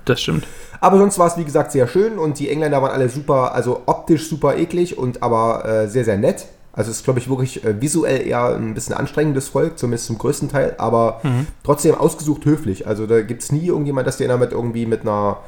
[0.04, 0.46] Das stimmt.
[0.80, 3.82] Aber sonst war es, wie gesagt, sehr schön und die Engländer waren alle super, also
[3.86, 6.46] optisch super eklig und aber äh, sehr, sehr nett.
[6.72, 10.16] Also es ist, glaube ich, wirklich äh, visuell eher ein bisschen anstrengendes Volk, zumindest zum
[10.16, 11.20] größten Teil, aber
[11.64, 12.86] trotzdem ausgesucht höflich.
[12.86, 15.38] Also da gibt es nie irgendjemand, dass der damit irgendwie mit einer,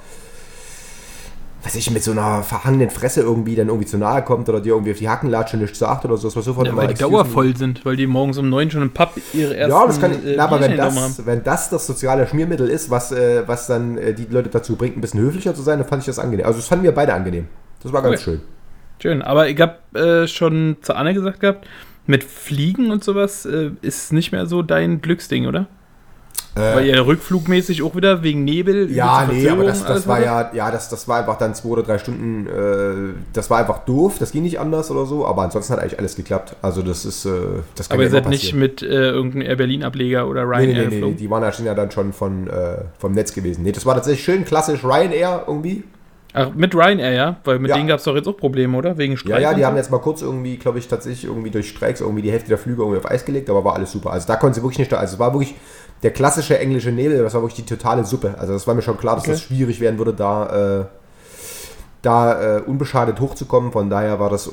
[1.63, 4.71] weiß ich, mit so einer verhangenen Fresse irgendwie dann irgendwie zu nahe kommt oder dir
[4.75, 6.29] irgendwie auf die Hacken latscht und nichts sagt oder so.
[6.29, 7.31] Das war sofort Ja, weil die excuse Dauer me.
[7.31, 10.13] voll sind, weil die morgens um neun schon im Pub ihre ersten Ja, das kann
[10.13, 13.99] äh, na, aber wenn das, wenn das das soziale Schmiermittel ist, was, äh, was dann
[13.99, 16.47] äh, die Leute dazu bringt, ein bisschen höflicher zu sein, dann fand ich das angenehm.
[16.47, 17.47] Also das fanden wir beide angenehm.
[17.83, 18.35] Das war ganz Cool.
[18.35, 18.41] schön.
[19.03, 21.67] Schön, aber ich habe äh, schon zu Anne gesagt gehabt,
[22.07, 25.67] mit Fliegen und sowas äh, ist nicht mehr so dein Glücksding, oder?
[26.55, 28.91] Weil ihr rückflugmäßig auch wieder wegen Nebel.
[28.91, 28.95] Äh.
[28.95, 31.83] Ja, nee, aber das, das war ja, ja, das, das war einfach dann zwei oder
[31.83, 35.73] drei Stunden, äh, das war einfach doof, das ging nicht anders oder so, aber ansonsten
[35.73, 36.57] hat eigentlich alles geklappt.
[36.63, 37.31] Also das ist, äh,
[37.77, 40.73] das kann Aber ihr seid nicht mit äh, irgendeinem Air Berlin-Ableger oder Nee, Ryanair nee,
[40.73, 41.17] nee, nee, geflogen?
[41.17, 43.63] die waren ja schon ja dann schon von, äh, vom Netz gewesen.
[43.63, 45.85] Nee, das war tatsächlich schön klassisch Ryanair irgendwie.
[46.33, 47.37] Ach, mit Ryanair, ja?
[47.45, 47.77] Weil mit Ja.
[47.77, 48.97] denen gab es doch jetzt auch Probleme, oder?
[48.99, 49.43] Wegen Ja, Streik.
[49.43, 52.23] ja, und die haben jetzt mal kurz irgendwie, glaube ich, tatsächlich irgendwie durch Streiks irgendwie
[52.23, 54.13] die Hälfte der Flüge irgendwie auf Eis gelegt, aber war alles super.
[54.13, 55.55] Also da konnten sie wirklich nicht, also es war wirklich
[56.03, 58.35] der klassische englische Nebel, das war wirklich die totale Suppe.
[58.39, 59.33] Also das war mir schon klar, dass Okay.
[59.33, 60.85] das schwierig werden würde, da, äh,
[62.03, 63.73] da äh, unbeschadet hochzukommen.
[63.73, 64.51] Von daher war das, äh,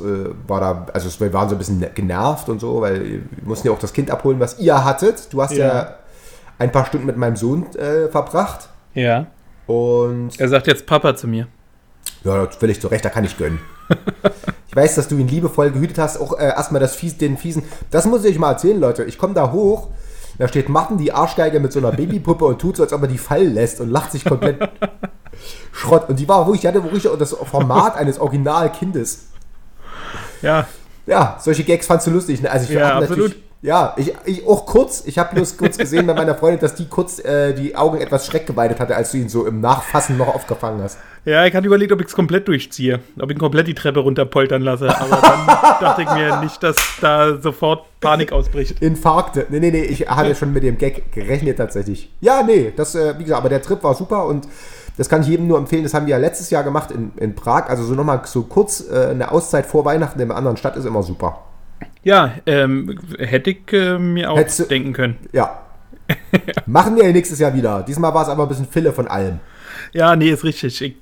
[0.47, 3.73] war da, also wir waren so ein bisschen genervt und so, weil wir mussten ja
[3.73, 5.31] auch das Kind abholen, was ihr hattet.
[5.31, 5.95] Du hast ja, Ja.
[6.59, 8.67] ein paar Stunden mit meinem Sohn äh, verbracht.
[8.93, 9.27] Ja.
[9.67, 11.47] Und Er sagt jetzt Papa zu mir.
[12.23, 13.59] Ja, völlig zu Recht, da kann ich gönnen.
[14.67, 16.19] Ich weiß, dass du ihn liebevoll gehütet hast.
[16.19, 17.63] Auch äh, erstmal das Fies, den fiesen.
[17.89, 19.03] Das muss ich euch mal erzählen, Leute.
[19.05, 19.87] Ich komme da hoch.
[20.37, 23.07] Da steht Martin, die Arschgeige mit so einer Babypuppe und tut so, als ob er
[23.07, 24.69] die fallen lässt und lacht sich komplett
[25.71, 26.09] Schrott.
[26.09, 29.27] Und die war wirklich, die hatte wirklich das Format eines Originalkindes.
[30.41, 30.67] Ja.
[31.07, 32.41] Ja, solche Gags fandst du lustig.
[32.41, 32.51] Ne?
[32.51, 33.35] Also ich Ja, absolut.
[33.61, 35.03] Ja, ich, ich auch kurz.
[35.05, 38.27] Ich habe bloß kurz gesehen bei meiner Freundin, dass die kurz äh, die Augen etwas
[38.27, 40.99] schreckgeweidet hatte, als du ihn so im Nachfassen noch aufgefangen hast.
[41.25, 42.99] Ja, ich hatte überlegt, ob ich es komplett durchziehe.
[43.19, 44.95] Ob ich ihn komplett die Treppe runterpoltern lasse.
[44.95, 45.47] Aber dann
[45.81, 48.81] dachte ich mir nicht, dass da sofort Panik ausbricht.
[48.81, 49.47] Infarkte.
[49.49, 52.11] Nee, nee, nee, ich hatte schon mit dem Gag gerechnet tatsächlich.
[52.21, 54.47] Ja, nee, das, äh, wie gesagt, aber der Trip war super und
[54.97, 55.83] das kann ich jedem nur empfehlen.
[55.83, 57.69] Das haben wir ja letztes Jahr gemacht in, in Prag.
[57.69, 60.85] Also so nochmal so kurz äh, eine Auszeit vor Weihnachten in einer anderen Stadt ist
[60.85, 61.46] immer super.
[62.03, 65.17] Ja, ähm, hätte ich äh, mir auch Hättest denken können.
[65.33, 65.61] Ja.
[66.65, 67.83] Machen wir nächstes Jahr wieder.
[67.83, 69.39] Diesmal war es aber ein bisschen Fille von allem.
[69.93, 70.81] Ja, nee, ist richtig.
[70.81, 70.95] Ich,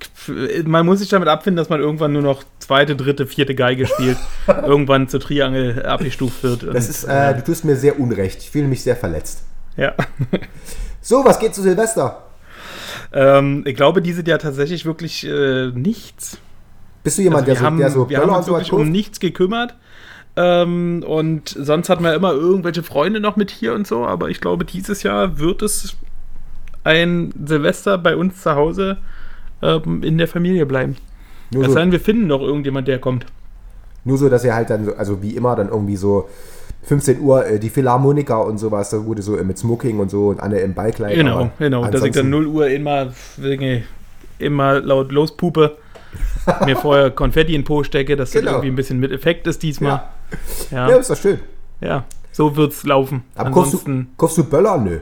[0.66, 4.18] man muss sich damit abfinden, dass man irgendwann nur noch zweite, dritte, vierte Geige spielt.
[4.46, 6.74] irgendwann zur Triangel abgestuft wird.
[6.74, 8.40] Das ist, äh, du tust mir sehr unrecht.
[8.40, 9.44] Ich fühle mich sehr verletzt.
[9.76, 9.94] ja.
[11.00, 12.24] So, was geht zu Silvester?
[13.12, 16.38] ähm, ich glaube, die sind ja tatsächlich wirklich äh, nichts.
[17.04, 18.72] Bist du jemand, Also der, so, haben, der so wir haben Böller und uns wirklich
[18.72, 19.76] um nichts gekümmert.
[20.36, 24.40] Ähm, und sonst hatten wir immer irgendwelche Freunde noch mit hier und so, aber ich
[24.40, 25.96] glaube, dieses Jahr wird es
[26.84, 28.98] ein Silvester bei uns zu Hause
[29.62, 30.96] ähm, in der Familie bleiben.
[31.50, 33.24] Nur Es so, sei denn, wir finden noch irgendjemand, der kommt.
[34.04, 36.28] nur so, dass ihr halt dann, so, also wie immer, dann irgendwie so
[36.84, 40.28] 15 Uhr äh, die Philharmoniker und sowas, da wurde so äh, mit Smoking und so
[40.28, 41.14] und alle im Ballkleid.
[41.14, 41.82] Genau, genau.
[41.86, 43.12] Dass ich dann ansonsten- 0 Uhr immer,
[44.38, 45.76] immer laut lospupe,
[46.64, 48.44] mir vorher Konfetti in den Po stecke, dass Genau.
[48.44, 50.02] das irgendwie ein bisschen mit Effekt ist diesmal.
[50.70, 51.40] Ja, Ja, ist doch schön.
[51.80, 52.04] ja.
[52.32, 53.22] So wird's laufen.
[53.34, 54.76] Aber kaufst du, Ansonsten, kaufst du Böller?
[54.76, 54.98] Nö.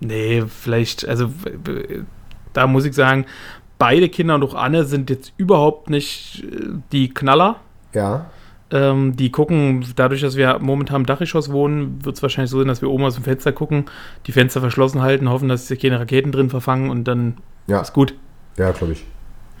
[0.00, 1.30] nee, vielleicht, also
[2.52, 3.26] da muss ich sagen,
[3.78, 7.56] beide Kinder und auch Anne sind jetzt überhaupt nicht äh, die Knaller.
[7.94, 8.26] Ja.
[8.72, 12.66] Ähm, die gucken, dadurch, dass wir momentan im Dachgeschoss wohnen, wird es wahrscheinlich so sein,
[12.68, 13.84] dass wir oben aus dem Fenster gucken,
[14.26, 17.92] die Fenster verschlossen halten, hoffen, dass sich keine Raketen drin verfangen und dann Ja, ist
[17.92, 18.14] gut.
[18.56, 19.04] ja glaube ich.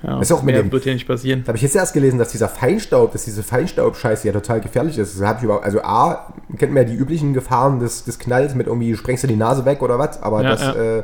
[0.02, 1.42] Ja, Ist auch mit mehr dem- wird ja nicht passieren.
[1.44, 4.96] Da habe ich jetzt erst gelesen, dass dieser Feinstaub, dass diese Feinstaub-Scheiße ja total gefährlich
[4.96, 5.18] ist.
[5.20, 8.54] Das hab ich überhaupt, also A, kennt man ja die üblichen Gefahren des, des Knalls
[8.54, 10.74] mit irgendwie sprengst du die Nase weg oder was, aber Ja, das, ja.
[10.98, 11.02] Äh,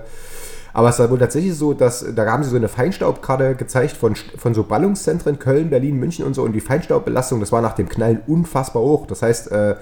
[0.72, 4.14] aber es war wohl tatsächlich so, dass da haben sie so eine Feinstaubkarte gezeigt von,
[4.16, 7.88] von so Ballungszentren Köln, Berlin, München und so und die Feinstaubbelastung, das war nach dem
[7.88, 9.06] Knallen unfassbar hoch.
[9.06, 9.76] Das heißt, äh,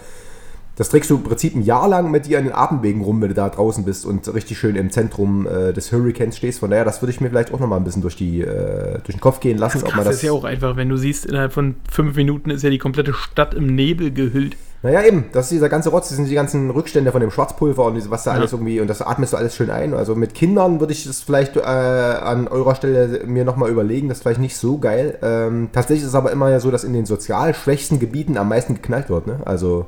[0.77, 3.29] das trägst du im Prinzip ein Jahr lang mit dir an den Atemwegen rum, wenn
[3.29, 6.61] du da draußen bist und richtig schön im Zentrum äh, des Hurricanes stehst.
[6.61, 9.17] Von daher, das würde ich mir vielleicht auch nochmal ein bisschen durch, die, äh, durch
[9.17, 9.81] den Kopf gehen lassen.
[9.83, 12.71] Das Krasse ist ja auch einfach, wenn du siehst, innerhalb von fünf Minuten ist ja
[12.71, 14.57] die komplette Stadt im Nebel gehüllt.
[14.85, 17.85] Naja, eben, das ist dieser ganze Rotz, das sind die ganzen Rückstände von dem Schwarzpulver
[17.85, 18.39] und diese, was da Ja.
[18.39, 19.95] alles irgendwie, und das atmest du alles schön ein.
[19.95, 24.19] Also mit Kindern würde ich das vielleicht äh, an eurer Stelle mir nochmal überlegen, das
[24.19, 25.19] ist vielleicht nicht so geil.
[25.23, 28.49] Ähm, tatsächlich ist es aber immer ja so, dass in den sozial schwächsten Gebieten am
[28.49, 29.39] meisten geknallt wird, ne?
[29.45, 29.87] Also,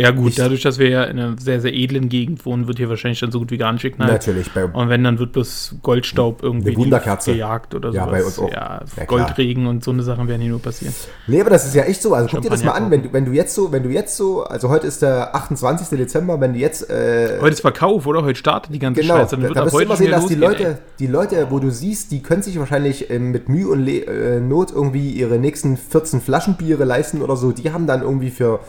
[0.00, 2.78] Ja gut, Ich- dadurch, dass wir ja in einer sehr, sehr edlen Gegend wohnen, wird
[2.78, 4.10] hier wahrscheinlich dann so gut wie gar nicht geknallt.
[4.12, 8.18] natürlich, bei, Und wenn, dann wird bloß Goldstaub irgendwie gejagt oder Ja, sowas.
[8.18, 8.50] bei uns auch.
[8.52, 9.04] Ja, Ja.
[9.04, 10.94] Goldregen und so eine Sachen werden hier nur passieren.
[11.26, 13.12] nee, aber das ist ja echt so, also guck dir das mal an, wenn du,
[13.12, 15.96] wenn du jetzt so, wenn du jetzt so, also heute ist der 28.
[15.98, 18.22] Dezember, wenn du jetzt, äh, Heute ist Verkauf, oder?
[18.22, 19.36] Heute startet die ganze Genau, Scheiße.
[19.36, 21.58] da, Dann da ab wirst du heute immer sehen, dass die Leute, die Leute, wo
[21.58, 25.38] du siehst, die können sich wahrscheinlich ähm, mit Mühe und Le äh, Not irgendwie ihre
[25.38, 27.52] nächsten 14 Flaschenbiere leisten oder so.
[27.52, 28.60] Die haben dann irgendwie für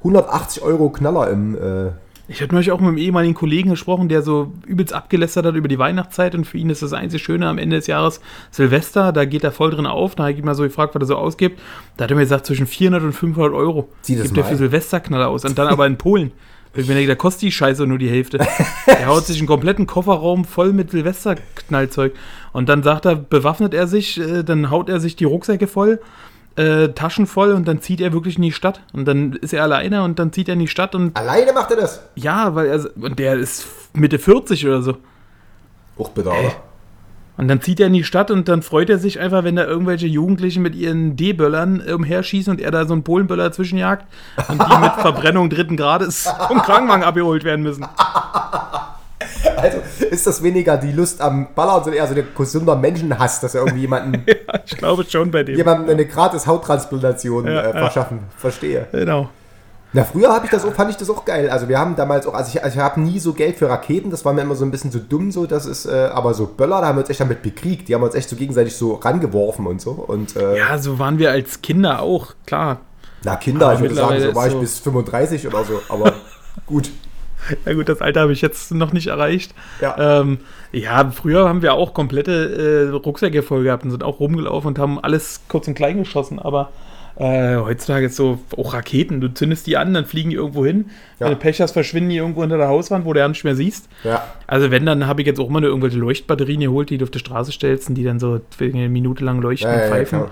[0.00, 1.54] 180 Euro Knaller im.
[1.54, 1.90] Äh,
[2.28, 5.68] Ich hatte neulich auch mit einem ehemaligen Kollegen gesprochen, der so übelst abgelästert hat über
[5.68, 8.20] die Weihnachtszeit und für ihn ist das einzig Schöne am Ende des Jahres
[8.52, 10.14] Silvester, da geht er voll drin auf.
[10.14, 11.60] Da habe ich ihn mal so gefragt, was er so ausgibt.
[11.96, 14.56] Da hat er mir gesagt, zwischen 400 und 500 Euro das gibt er für.
[14.56, 15.44] Silvesterknaller aus.
[15.44, 16.32] Und dann aber in Polen.
[16.72, 18.38] Ich mir denke, da kostet die Scheiße nur die Hälfte.
[18.86, 22.14] er haut sich einen kompletten Kofferraum voll mit Silvesterknallzeug.
[22.52, 26.00] Und dann sagt er, bewaffnet er sich, äh, dann haut er sich die Rucksäcke voll,
[26.56, 28.80] äh, Taschen voll und dann zieht er wirklich in die Stadt.
[28.92, 31.70] Und dann ist er alleine und dann zieht er in die Stadt und alleine macht
[31.70, 32.02] er das.
[32.14, 34.96] ja, weil er, und der ist Mitte 40 oder so.
[35.98, 36.52] Hochbitter, oder?
[37.36, 39.64] Und dann zieht er in die Stadt und dann freut er sich einfach, wenn da
[39.64, 44.04] irgendwelche Jugendlichen mit ihren D-Böllern umherschießen und er da so einen Polenböller zwischenjagt
[44.48, 47.86] und die mit Verbrennung dritten Grades vom Krankenwagen abgeholt werden müssen.
[49.56, 49.78] Also
[50.10, 53.62] ist das weniger die Lust am Ballern, sondern eher so der gesunder Menschenhass, dass er
[53.62, 55.56] irgendwie jemanden, Ja, ich glaube schon bei dem.
[55.56, 57.72] jemandem eine gratis Hauttransplantation Ja, äh, ja.
[57.72, 58.20] verschaffen.
[58.36, 58.86] Verstehe.
[58.92, 59.28] Genau.
[59.92, 61.50] Na, früher habe ich das auch, fand ich das auch geil.
[61.50, 64.10] Also wir haben damals auch, also ich, also ich habe nie so Geld für Raketen,
[64.10, 66.46] das war mir immer so ein bisschen zu dumm so, das ist, äh, aber so
[66.46, 67.88] Böller, da haben wir uns echt damit bekriegt.
[67.88, 69.90] Die haben uns echt so gegenseitig so rangeworfen und so.
[69.90, 72.78] Und äh, Ja, so waren wir als Kinder auch, klar.
[73.24, 76.12] na Kinder, aber ich würde sagen, so war ich so- bis 35 oder so, aber
[76.66, 76.90] gut.
[77.66, 79.54] Ja gut, das Alter habe ich jetzt noch nicht erreicht.
[79.80, 80.20] Ja.
[80.20, 80.38] Ähm,
[80.72, 84.78] ja, früher haben wir auch komplette äh, Rucksäcke voll gehabt und sind auch rumgelaufen und
[84.78, 86.70] haben alles kurz und klein geschossen, aber
[87.16, 89.20] äh, heutzutage ist so auch Raketen.
[89.20, 90.86] Du zündest die an, dann fliegen die irgendwo hin.
[91.18, 91.26] Ja.
[91.26, 93.56] Wenn du Pech hast, verschwinden die irgendwo unter der Hauswand, wo du ja nicht mehr
[93.56, 93.88] siehst.
[94.04, 94.22] Ja.
[94.46, 97.10] Also wenn, dann habe ich jetzt auch mal nur irgendwelche Leuchtbatterien geholt, die du auf
[97.10, 100.22] die Straße stellst und die dann so eine Minute lang leuchten Ja, und pfeifen.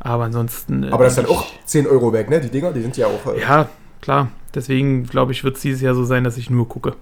[0.00, 0.84] Aber ansonsten.
[0.84, 2.40] äh, Aber das ist dann auch 10 Euro weg, ne?
[2.40, 3.32] Die Dinger, die sind ja auch.
[3.34, 3.68] Äh, Ja,
[4.00, 4.28] klar.
[4.54, 6.94] Deswegen glaube ich, wird es dieses Jahr so sein, dass ich nur gucke.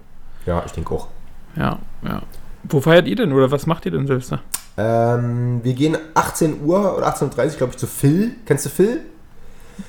[0.45, 1.07] ja, ich denke auch.
[1.55, 2.21] Ja, ja.
[2.63, 4.41] Wo feiert ihr denn oder was macht ihr denn, Silvester?
[4.77, 8.31] Ähm, wir gehen 18 Uhr oder 18.30 Uhr, glaube ich, zu Phil.
[8.45, 9.01] Kennst du Phil?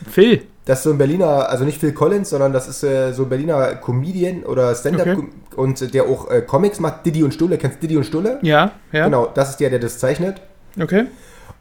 [0.08, 0.42] Phil.
[0.64, 3.28] Das ist so ein Berliner, also nicht Phil Collins, sondern das ist äh, so ein
[3.28, 5.26] Berliner Comedian oder Stand-up Okay.
[5.56, 7.04] und der auch äh, Comics macht.
[7.06, 7.58] Diddy und Stulle.
[7.58, 8.38] Kennst du Diddy und Stulle?
[8.42, 9.04] Ja, ja.
[9.06, 10.40] Genau, das ist der, der das zeichnet.
[10.80, 11.06] Okay.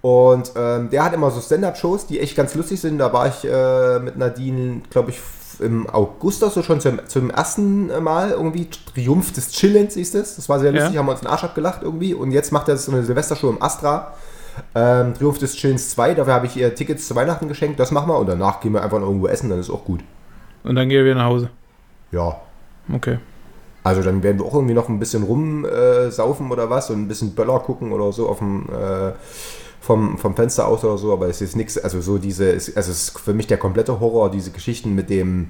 [0.02, 2.98] Und ähm, der hat immer so Stand-up-Shows, die echt ganz lustig sind.
[3.00, 5.20] Da war ich äh, mit Nadine, glaube ich,
[5.60, 8.68] im August oder so schon zum, zum ersten Mal irgendwie.
[8.94, 10.36] Triumph des Chillens ist es.
[10.36, 11.00] Das war sehr lustig, Ja.
[11.00, 12.14] haben wir uns den Arsch abgelacht irgendwie.
[12.14, 14.14] Und jetzt macht er so eine Silvestershow im Astra.
[14.74, 17.80] Ähm, Triumph des Chillens 2, dafür habe ich ihr Tickets zu Weihnachten geschenkt.
[17.80, 20.02] Das machen wir und danach gehen wir einfach irgendwo essen, dann ist auch gut.
[20.64, 21.50] Und dann gehen wir nach Hause.
[22.12, 22.38] Ja.
[22.94, 23.20] Okay.
[23.84, 27.08] Also dann werden wir auch irgendwie noch ein bisschen rumsaufen äh, oder was und ein
[27.08, 29.12] bisschen Böller gucken oder so auf dem äh,
[29.88, 32.92] vom, vom Fenster aus oder so, aber es ist nichts, also so diese, es- also
[32.92, 35.48] es ist für mich der komplette Horror, diese Geschichten mit dem,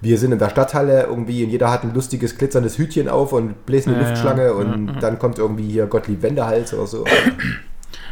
[0.00, 3.66] wir sind in der Stadthalle irgendwie und jeder hat ein lustiges glitzerndes Hütchen auf und
[3.66, 7.04] bläst eine Ja, Luftschlange ja, und ja, dann kommt irgendwie hier Gottlieb Wendehals oder so.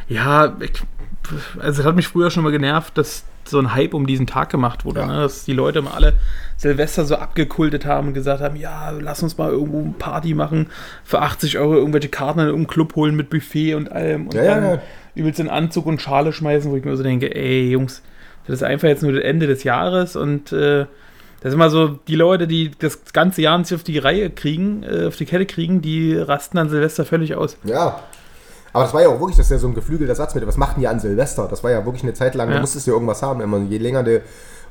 [0.08, 0.82] Ja, ich,
[1.58, 4.50] also es hat mich früher schon mal genervt, dass so ein Hype um diesen Tag
[4.50, 5.06] gemacht wurde.
[5.06, 5.16] Ne?
[5.22, 6.14] Dass die Leute mal alle
[6.58, 10.66] Silvester so abgekultet haben und gesagt haben, ja, lass uns mal irgendwo eine Party machen,
[11.04, 14.42] für 80 Euro irgendwelche Karten in irgendeinen Club holen mit Buffet und allem und Ja,
[14.44, 14.82] ja, ja.
[15.18, 18.02] Übelst in Anzug und Schale schmeißen, wo ich mir so denke, ey Jungs,
[18.46, 20.86] das ist einfach jetzt nur das Ende des Jahres und äh,
[21.40, 24.82] das ist immer so, die Leute, die das ganze Jahr nicht auf die Reihe kriegen,
[24.82, 27.56] äh, auf die Kette kriegen, die rasten an Silvester völlig aus.
[27.64, 28.00] Ja.
[28.72, 30.56] Aber das war ja auch wirklich, das ist ja so ein geflügelter Satz mit, was
[30.56, 31.46] machten die an Silvester?
[31.48, 32.56] Das war ja wirklich eine Zeit lang, Ja.
[32.56, 33.40] du musstest ja irgendwas haben.
[33.40, 34.20] Immer, je länger der,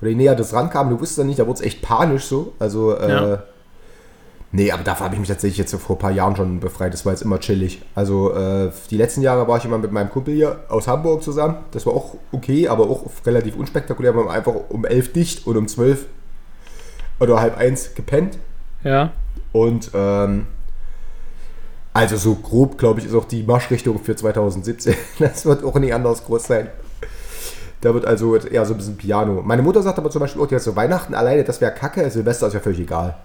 [0.01, 2.53] oder je näher das rankam, du wusstest ja nicht, da wurde es echt panisch so.
[2.59, 3.43] Also, äh, Ja.
[4.51, 6.93] Nee, aber dafür habe ich mich tatsächlich jetzt vor ein paar Jahren schon befreit.
[6.93, 7.81] Das war jetzt immer chillig.
[7.95, 11.57] Also, äh, die letzten Jahre war ich immer mit meinem Kumpel hier aus Hamburg zusammen.
[11.71, 14.13] Das war auch okay, aber auch relativ unspektakulär.
[14.13, 16.05] Wir haben einfach um elf dicht und um zwölf
[17.19, 18.37] oder halb eins gepennt.
[18.83, 19.11] Ja.
[19.51, 20.47] Und ähm,
[21.93, 24.93] also so grob, glaube ich, ist auch die Marschrichtung für 2017.
[25.19, 26.67] Das wird auch nicht anders groß sein.
[27.81, 29.41] Da wird also eher so ein bisschen Piano.
[29.43, 32.09] Meine Mutter sagt aber zum Beispiel auch, die hat so Weihnachten alleine, das wäre kacke,
[32.09, 33.17] Silvester ist ja völlig egal.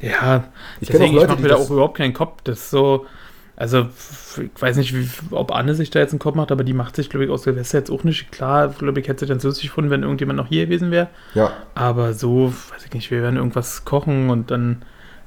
[0.00, 0.44] Ja,
[0.80, 2.40] Ich deswegen, Leute, ich mache mir da das- auch überhaupt keinen Kopf.
[2.44, 3.06] Das ist so,
[3.56, 3.86] also
[4.36, 6.94] ich weiß nicht, wie, ob Anne sich da jetzt einen Kopf macht, aber die macht
[6.96, 8.30] sich, glaube ich, aus Silvester jetzt auch nicht.
[8.30, 11.08] Klar, glaube ich, hätte sie dann so lustig gefunden, wenn irgendjemand noch hier gewesen wäre.
[11.34, 14.82] Ja, Aber so, weiß ich nicht, wir werden irgendwas kochen und dann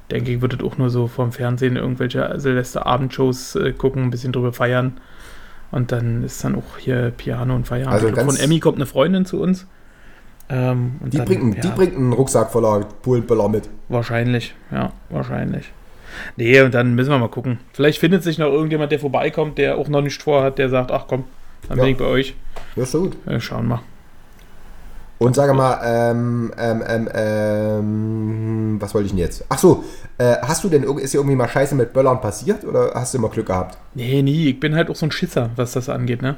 [0.09, 4.31] denke ich, wird es auch nur so vom Fernsehen irgendwelche Silvesterabendshows äh, gucken, ein bisschen
[4.33, 4.97] drüber feiern.
[5.71, 8.03] Und dann ist dann auch hier Piano und Feierabend.
[8.17, 9.67] Also Von Emmy kommt eine Freundin zu uns.
[10.51, 11.73] Ähm, die, dann, bringt, einen- die ja.
[11.75, 13.69] bringt einen Rucksack voller Polenböller mit.
[13.87, 15.71] Wahrscheinlich, ja, wahrscheinlich.
[16.35, 17.59] Nee, und dann müssen wir mal gucken.
[17.71, 21.05] Vielleicht findet sich noch irgendjemand, der vorbeikommt, der auch noch nicht vorhat, der sagt, ach
[21.07, 21.23] komm,
[21.69, 21.83] dann Ja.
[21.85, 22.35] bin ich bei euch.
[22.75, 23.15] Ja, ist so gut.
[23.27, 23.81] Äh, schauen wir.
[25.19, 29.45] Und sage mal, ähm, ähm, ähm, ähm, was wollte ich denn jetzt?
[29.49, 29.83] Ach so,
[30.17, 33.19] äh, hast du denn, ist dir irgendwie mal Scheiße mit Böllern passiert oder hast du
[33.19, 33.77] immer Glück gehabt?
[33.93, 34.49] Nee, nie.
[34.49, 36.37] Ich bin halt auch so ein Schisser, was das angeht, ne?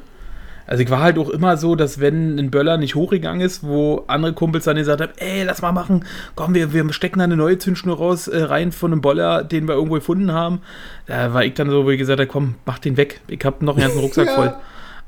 [0.66, 4.04] Also ich war halt auch immer so, dass wenn ein Böller nicht hochgegangen ist, wo
[4.08, 7.36] andere Kumpels dann gesagt haben, ey, lass mal machen, komm, wir, wir stecken da eine
[7.36, 10.62] neue Zündschnur raus, äh, rein von einem Boller, den wir irgendwo gefunden haben.
[11.06, 13.20] Da war ich dann so, wo ich gesagt habe, komm, mach den weg.
[13.28, 14.36] Ich hab noch einen ganzen Rucksack Ja.
[14.36, 14.54] voll.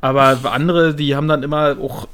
[0.01, 2.07] Aber andere, die haben dann immer auch,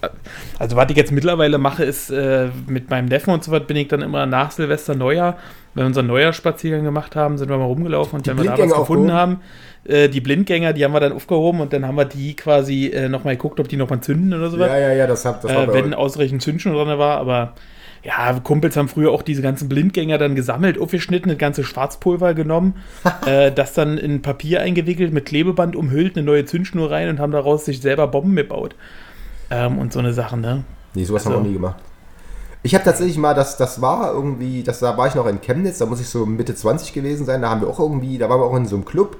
[0.60, 3.76] also was ich jetzt mittlerweile mache, ist äh, mit meinem Neffen und so was bin
[3.76, 5.38] ich dann immer nach Silvester Neujahr,
[5.74, 8.52] wenn wir unseren Neujahrspaziergang gemacht haben, sind wir mal rumgelaufen und Die wenn wir da
[8.52, 8.80] was gefunden
[9.10, 9.12] aufgehoben?
[9.12, 9.42] haben,
[9.86, 13.10] äh, die Blindgänger, die haben wir dann aufgehoben und dann haben wir die quasi äh,
[13.10, 14.68] nochmal geguckt, ob die nochmal zünden oder sowas.
[14.68, 17.54] Ja, ja, ja, das, hab, das äh, wenn ausreichend Zündschnur drin war, aber
[18.04, 22.76] ja, Kumpels haben früher auch diese ganzen Blindgänger dann gesammelt, aufgeschnitten, das ganze Schwarzpulver genommen,
[23.26, 27.32] äh, das dann in Papier eingewickelt, mit Klebeband umhüllt, eine neue Zündschnur rein und haben
[27.32, 28.76] daraus sich selber Bomben gebaut.
[29.50, 30.64] Ähm, und so eine Sache, ne?
[30.94, 31.78] Nee, sowas haben wir Also- nie gemacht.
[32.64, 35.80] Ich habe tatsächlich mal, das, das war irgendwie, das, da war ich noch in Chemnitz,
[35.80, 38.40] da muss ich so Mitte 20 gewesen sein, da haben wir auch irgendwie, da waren
[38.40, 39.18] wir auch in so einem Club.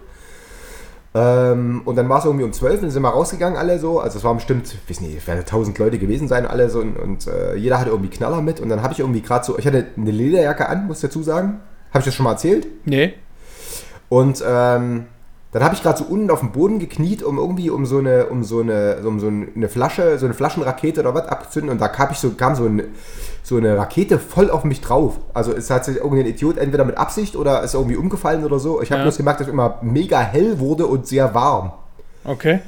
[1.14, 4.00] Ähm, und dann war es irgendwie um 12 und dann sind wir rausgegangen alle so,
[4.00, 6.80] also es waren bestimmt, ich weiß nicht, es werden 1000 Leute gewesen sein alle so
[6.80, 9.58] und, und äh, jeder hatte irgendwie Knaller mit und dann habe ich irgendwie gerade so,
[9.58, 11.60] ich hatte eine Lederjacke an, muss ich dazu sagen.
[11.90, 12.68] Habe ich das schon mal erzählt?
[12.86, 13.14] Nee.
[14.08, 15.08] Und ähm,
[15.52, 18.28] dann habe ich gerade so unten auf dem Boden gekniet, um irgendwie um so eine,
[18.28, 21.72] um so eine, um so eine Flasche, so eine Flaschenrakete oder was abzuzünden.
[21.72, 22.84] Und da kam ich so, kam so, ein,
[23.44, 25.18] so eine Rakete voll auf mich drauf.
[25.34, 28.82] Also es hat sich irgendein Idiot entweder mit Absicht oder ist irgendwie umgefallen oder so.
[28.82, 29.04] Ich habe Ja.
[29.06, 31.74] bloß gemerkt, dass es immer mega hell wurde und sehr warm.
[32.24, 32.60] Okay.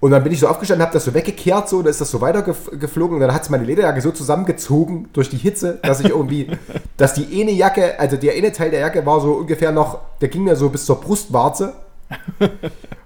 [0.00, 2.22] Und dann bin ich so aufgestanden, habe das so weggekehrt, so, dann ist das so
[2.22, 6.46] weitergeflogen und dann hat es meine Lederjacke so zusammengezogen durch die Hitze, dass ich irgendwie,
[6.96, 10.28] dass die eine Jacke, also der eine Teil der Jacke war so ungefähr noch, der
[10.28, 11.74] ging mir so bis zur Brustwarze,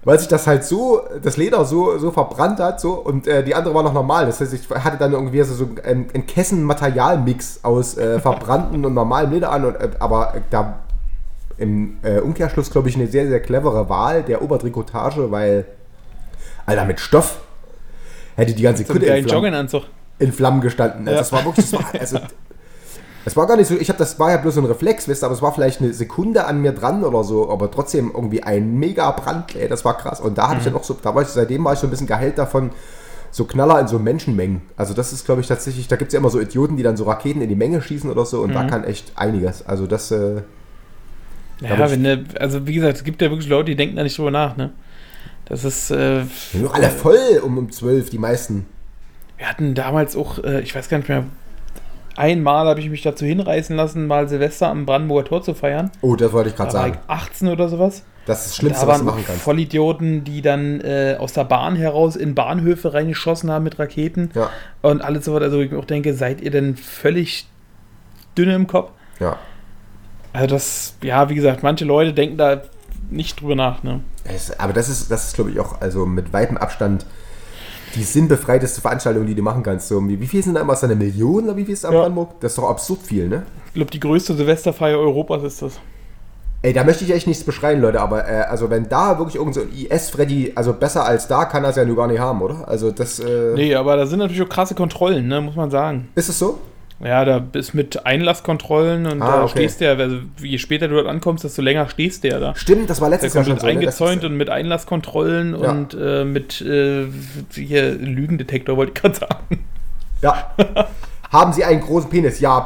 [0.03, 3.55] weil sich das halt so, das Leder so, so verbrannt hat, so, und äh, die
[3.55, 4.25] andere war noch normal.
[4.25, 8.93] Das heißt, ich hatte dann irgendwie so, so einen, einen Kessen-Materialmix aus äh, verbrannten und
[8.93, 10.79] normalem Leder an, und, äh, aber da
[11.57, 15.65] im äh, Umkehrschluss, glaube ich, eine sehr, sehr clevere Wahl der Obertrikotage, weil,
[16.65, 17.39] Alter, mit Stoff
[18.35, 19.83] hätte die ganze Kutte in Flammen, Jogginganzug.
[20.19, 21.07] in Flammen gestanden.
[21.07, 21.17] Also Ja.
[21.19, 22.19] Das war wirklich, das war, also,
[23.25, 25.23] das war gar nicht so, ich habe das war ja bloß so ein Reflex, wisst
[25.23, 28.43] ihr, aber es war vielleicht eine Sekunde an mir dran oder so, aber trotzdem irgendwie
[28.43, 30.21] ein mega Brand, ey, das war krass.
[30.21, 31.89] Und da habe ich dann auch so, da war ich, seitdem war ich so ein
[31.89, 32.71] bisschen geheilt davon,
[33.31, 34.61] so Knaller in so Menschenmengen.
[34.77, 36.95] Also das ist, glaube ich, tatsächlich, da gibt es ja immer so Idioten, die dann
[36.97, 39.65] so Raketen in die Menge schießen oder so und da kann echt einiges.
[39.65, 40.43] Also das, äh,
[41.59, 44.17] Ja, wenn der, also wie gesagt, es gibt ja wirklich Leute, die denken da nicht
[44.17, 44.71] drüber nach, ne?
[45.45, 46.23] Das ist, äh,
[46.53, 48.65] doch alle voll um, um 12, die meisten.
[49.37, 51.25] wir hatten damals auch, äh, ich weiß gar nicht mehr,
[52.15, 55.91] einmal habe ich mich dazu hinreißen lassen, mal Silvester am Brandenburger Tor zu feiern.
[56.01, 56.97] Oh, das wollte ich Da gerade sagen.
[57.07, 58.03] 18 oder sowas.
[58.25, 59.41] Das ist das Da Schlimmste, was du machen kannst.
[59.43, 64.49] Vollidioten, die dann äh, aus der Bahn heraus in Bahnhöfe reingeschossen haben mit Raketen Ja,
[64.81, 65.43] und alles so was.
[65.43, 67.47] Also ich mir auch denke, seid ihr denn völlig
[68.37, 68.91] dünne im Kopf?
[69.19, 69.37] ja.
[70.33, 72.61] Also das, ja, wie gesagt, manche Leute denken da
[73.09, 74.01] nicht drüber nach, ne?
[74.25, 77.05] Es, aber das ist, das ist glaube ich, auch also mit weitem Abstand
[77.93, 79.87] die sinnbefreiteste Veranstaltung, die du machen kannst.
[79.87, 80.81] So, wie wie viel sind da immer?
[80.81, 81.99] Eine Million oder wie viel ist da in Ja.
[82.01, 82.39] Brandenburg?
[82.39, 83.43] Das ist doch absurd viel, ne?
[83.67, 85.79] Ich glaube, die größte Silvesterfeier Europas ist das.
[86.61, 89.53] Ey, da möchte ich echt nichts beschreien, Leute, aber äh, also wenn da wirklich irgend
[89.53, 92.67] so ein IS-Freddy, also besser als da, kann das ja nur gar nicht haben, oder?
[92.67, 96.07] Also das, äh, Nee, aber da sind natürlich auch krasse Kontrollen, ne, muss man sagen.
[96.15, 96.57] ist es so?
[97.03, 99.51] Ja, da ist mit Einlasskontrollen und Ah, da okay.
[99.51, 102.55] stehst du ja, also je später du dort ankommst, desto länger stehst du ja da.
[102.55, 103.65] Stimmt, das war letztes Jahr schon so.
[103.65, 103.71] ne?
[103.73, 105.71] Eingezäunt ist- und mit Einlasskontrollen Ja.
[105.71, 107.05] und äh, mit äh,
[107.53, 109.59] hier Lügendetektor, wollte ich gerade sagen.
[110.21, 110.55] Ja.
[111.31, 112.39] Haben Sie einen großen Penis?
[112.39, 112.65] Ja.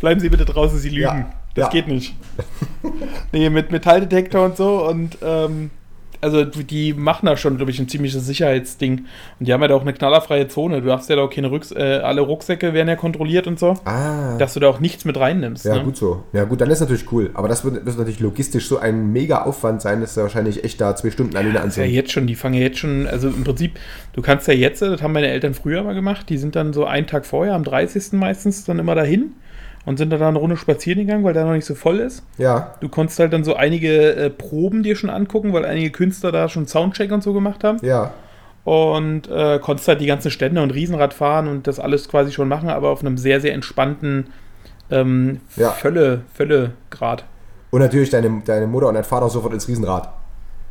[0.00, 1.02] Bleiben Sie bitte draußen, Sie lügen.
[1.02, 1.26] Ja.
[1.54, 1.70] Das Ja.
[1.70, 2.14] geht nicht.
[3.32, 5.70] nee, mit Metalldetektor und so und ähm,
[6.20, 9.04] also die machen da schon, glaube ich, ein ziemliches Sicherheitsding.
[9.38, 10.80] Und die haben ja da auch eine knallerfreie Zone.
[10.80, 13.74] Du darfst ja da auch keine Rucks äh, alle Rucksäcke werden ja kontrolliert und so,
[13.84, 14.36] Ah.
[14.38, 15.64] dass du da auch nichts mit reinnimmst.
[15.64, 15.84] Ja, ne?
[15.84, 16.24] gut so.
[16.32, 17.30] Ja, gut, dann ist natürlich cool.
[17.34, 20.80] Aber das wird, wird natürlich logistisch so ein mega Aufwand sein, dass da wahrscheinlich echt
[20.80, 23.28] da zwei Stunden alleine Das ist ja jetzt schon, die fangen ja jetzt schon, also
[23.28, 23.78] im Prinzip,
[24.12, 26.84] du kannst ja jetzt, das haben meine Eltern früher mal gemacht, die sind dann so
[26.84, 28.12] einen Tag vorher, am 30.
[28.12, 29.32] meistens, dann immer dahin
[29.88, 32.22] und sind dann da eine Runde spazieren gegangen, weil da noch nicht so voll ist.
[32.36, 36.30] Ja, Du konntest halt dann so einige äh, Proben dir schon angucken, weil einige Künstler
[36.30, 37.78] da schon Soundcheck und so gemacht haben.
[37.82, 38.12] ja.
[38.64, 42.48] Und äh, konntest halt die ganzen Stände und Riesenrad fahren und das alles quasi schon
[42.48, 44.26] machen, aber auf einem sehr, sehr entspannten
[44.90, 45.70] ähm, Ja.
[45.70, 47.24] Völle, Völlegrad.
[47.70, 50.10] Und natürlich deine, deine Mutter und dein Vater sofort ins Riesenrad.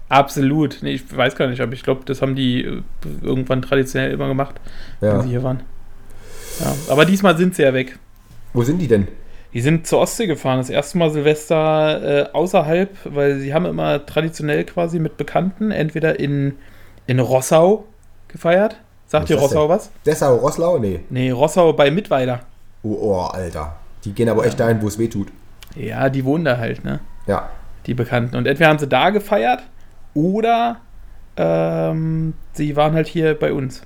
[0.10, 0.78] Absolut.
[0.84, 2.82] Nee, ich weiß gar nicht, aber ich glaube, das haben die äh,
[3.24, 4.56] irgendwann traditionell immer gemacht,
[5.02, 5.14] Ja.
[5.14, 5.62] wenn sie hier waren.
[6.60, 7.98] Ja, aber diesmal sind sie ja weg.
[8.54, 9.08] Wo sind die denn?
[9.54, 14.06] Die sind zur Ostsee gefahren, das erste Mal Silvester äh, außerhalb, weil sie haben immer
[14.06, 16.56] traditionell quasi mit Bekannten, entweder in,
[17.08, 17.86] in Rossau
[18.28, 18.78] gefeiert.
[19.08, 19.90] Sagt dir Rossau was?
[20.06, 20.80] Dessau, Rosslau?
[20.80, 21.00] Nee.
[21.10, 22.42] Nee, Rossau bei Mittweida.
[22.84, 23.78] Oh, oh, Alter.
[24.04, 25.30] Die gehen aber echt dahin, wo es weh tut.
[25.76, 27.00] Ja, die wohnen da halt, ne?
[27.26, 27.50] Ja.
[27.86, 28.36] Die Bekannten.
[28.36, 29.64] Und entweder haben sie da gefeiert
[30.14, 30.78] oder
[31.38, 33.82] ähm, sie waren halt hier bei uns.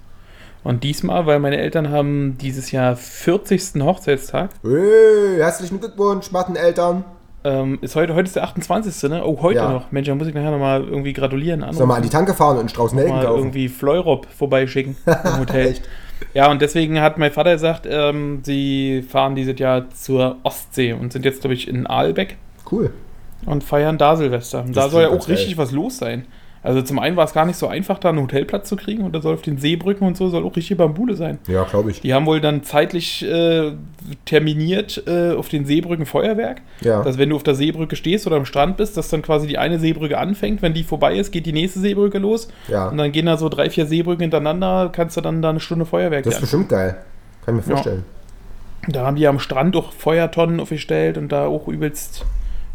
[0.63, 3.81] Und diesmal, weil meine Eltern haben dieses Jahr 40.
[3.81, 4.51] Hochzeitstag.
[4.63, 7.03] Hey, herzlichen Glückwunsch, Matteneltern.
[7.43, 9.09] Ähm, ist heute, heute ist der 28.
[9.09, 9.25] Ne?
[9.25, 9.71] Oh, heute Ja.
[9.71, 9.91] noch.
[9.91, 11.61] Mensch, da muss ich nachher nochmal irgendwie gratulieren.
[11.61, 13.39] Sollen wir mal an die Tanke fahren und einen Strauß Nelken mal kaufen?
[13.39, 15.75] irgendwie Fleurop vorbeischicken im Hotel.
[16.35, 21.11] Ja, und deswegen hat mein Vater gesagt, ähm, sie fahren dieses Jahr zur Ostsee und
[21.11, 22.37] sind jetzt, glaube ich, in Aalbeck
[22.71, 22.93] Cool.
[23.47, 24.63] und feiern da Silvester.
[24.63, 25.57] Und da soll ja auch richtig geil.
[25.57, 26.25] was los sein.
[26.63, 29.13] Also zum einen war es gar nicht so einfach, da einen Hotelplatz zu kriegen und
[29.15, 31.39] da soll auf den Seebrücken und so soll auch richtig Bambule sein.
[31.47, 32.01] Ja, glaube ich.
[32.01, 33.71] Die haben wohl dann zeitlich äh,
[34.25, 37.01] terminiert äh, auf den Seebrücken Feuerwerk, Ja.
[37.03, 39.57] dass wenn du auf der Seebrücke stehst oder am Strand bist, dass dann quasi die
[39.57, 42.89] eine Seebrücke anfängt, wenn die vorbei ist, geht die nächste Seebrücke los Ja.
[42.89, 45.85] und dann gehen da so drei, vier Seebrücken hintereinander, kannst du dann da eine Stunde
[45.85, 46.97] Feuerwerk Das ist bestimmt geil.
[47.45, 47.75] Kann ich mir Ja.
[47.77, 48.03] vorstellen.
[48.87, 52.25] Da haben die am Strand auch Feuertonnen aufgestellt und da auch übelst,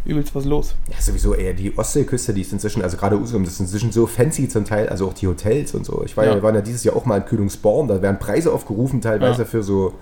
[0.06, 0.74] übelst was los.
[0.90, 4.06] Ja, sowieso eher die Ostseeküste, die ist inzwischen, also gerade Usum, das ist inzwischen so
[4.06, 6.02] fancy zum Teil, also auch die Hotels und so.
[6.04, 6.36] Ich war ja, Ja.
[6.36, 9.48] wir waren ja dieses Jahr auch mal in Kühlungsborn, da werden Preise aufgerufen, teilweise Ja.
[9.48, 9.94] für so.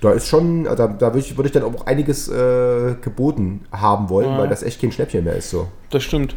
[0.00, 4.08] Da ist schon, da, da würde ich, würde ich dann auch einiges äh, geboten haben
[4.08, 4.38] wollen, Ja.
[4.38, 5.66] weil das echt kein Schnäppchen mehr ist so.
[5.90, 6.36] Das stimmt.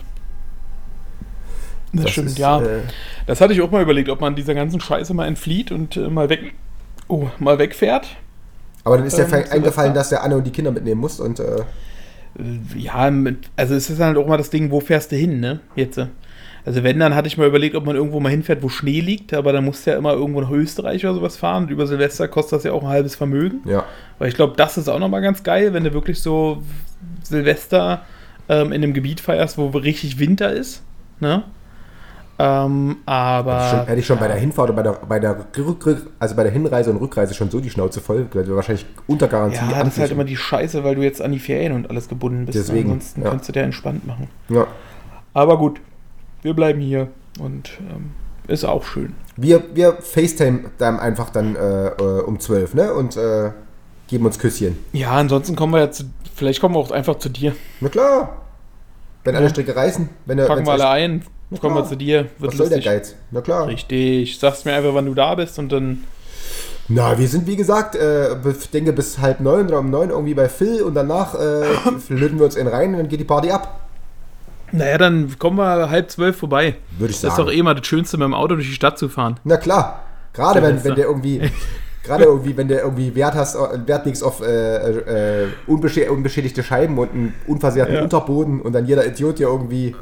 [1.93, 2.61] Das, stimmt, ist, ja.
[2.61, 2.81] Äh,
[3.25, 6.07] Das hatte ich auch mal überlegt, ob man dieser ganzen Scheiße mal entflieht und äh,
[6.09, 6.53] mal weg,
[7.07, 8.07] oh, mal wegfährt.
[8.83, 11.61] aber dann ist Ähm, eingefallen, dass der Anne und die Kinder mitnehmen musst und Äh,
[12.75, 15.59] Ja, mit, also es ist halt auch mal das Ding, wo fährst du hin, ne?
[15.75, 15.97] Jetzt.
[15.97, 16.07] äh.
[16.65, 19.33] Also wenn, dann hatte ich mal überlegt, ob man irgendwo mal hinfährt, wo Schnee liegt,
[19.33, 22.27] aber dann musst du ja immer irgendwo nach Österreich oder sowas fahren und über Silvester
[22.27, 23.61] kostet das ja auch ein halbes Vermögen.
[23.65, 23.85] ja.
[24.19, 26.61] Weil ich glaube, das ist auch nochmal ganz geil, wenn du wirklich so
[27.23, 28.05] Silvester
[28.49, 30.83] ähm, in einem Gebiet feierst, wo richtig Winter ist,
[31.21, 31.43] ne?
[32.41, 33.69] Ähm, aber...
[33.69, 35.45] Schon, hätte ich schon bei der Hinfahrt und bei der, bei der
[36.19, 39.27] also bei der Hinreise und Rückreise schon so die Schnauze voll, weil wir wahrscheinlich unter
[39.27, 41.89] Garantie ja, das ist halt immer die Scheiße, weil du jetzt an die Ferien und
[41.89, 42.57] alles gebunden bist.
[42.57, 43.29] Deswegen, Ansonsten ja.
[43.29, 44.29] kannst du dir entspannt machen.
[44.47, 44.67] ja.
[45.33, 45.79] Aber gut,
[46.41, 47.09] wir bleiben hier
[47.39, 48.11] und ähm,
[48.47, 49.13] ist auch schön.
[49.37, 52.93] Wir, wir FaceTime dann einfach dann äh, äh, um 12, ne?
[52.93, 53.51] Und äh,
[54.07, 54.77] geben uns Küsschen.
[54.91, 57.55] Ja, ansonsten kommen wir jetzt, vielleicht kommen wir auch einfach zu dir.
[57.79, 58.41] Na klar.
[59.23, 60.47] Wenn alle Stricke reißen, wenn er.
[60.47, 61.89] Packen wir alle ein, Na kommen wir klar.
[61.89, 62.85] zu dir, wird Was soll der lustig.
[62.93, 63.15] Geiz?
[63.31, 63.67] Na klar.
[63.67, 66.03] Richtig, sagst mir einfach, wann du da bist und dann
[66.87, 70.33] Na, wir sind wie gesagt, äh, ich denke bis halb neun oder um neun irgendwie
[70.33, 71.63] bei Phil und danach äh,
[72.09, 73.79] löten wir uns in rein und dann geht die Party ab.
[74.71, 76.75] Naja, dann kommen wir halb zwölf vorbei.
[76.99, 77.47] Würde ich Das ist sagen.
[77.47, 79.39] doch eh mal das Schönste, mit dem Auto durch die Stadt zu fahren.
[79.43, 80.03] Na klar.
[80.33, 81.41] Gerade wenn, wenn der irgendwie.
[82.03, 86.63] Gerade irgendwie, wenn der irgendwie Wert hast, äh, Wert legst auf äh, äh, unbeschä unbeschädigte
[86.63, 88.01] Scheiben und einen unversehrten Ja.
[88.03, 89.95] Unterboden und dann jeder Idiot hier irgendwie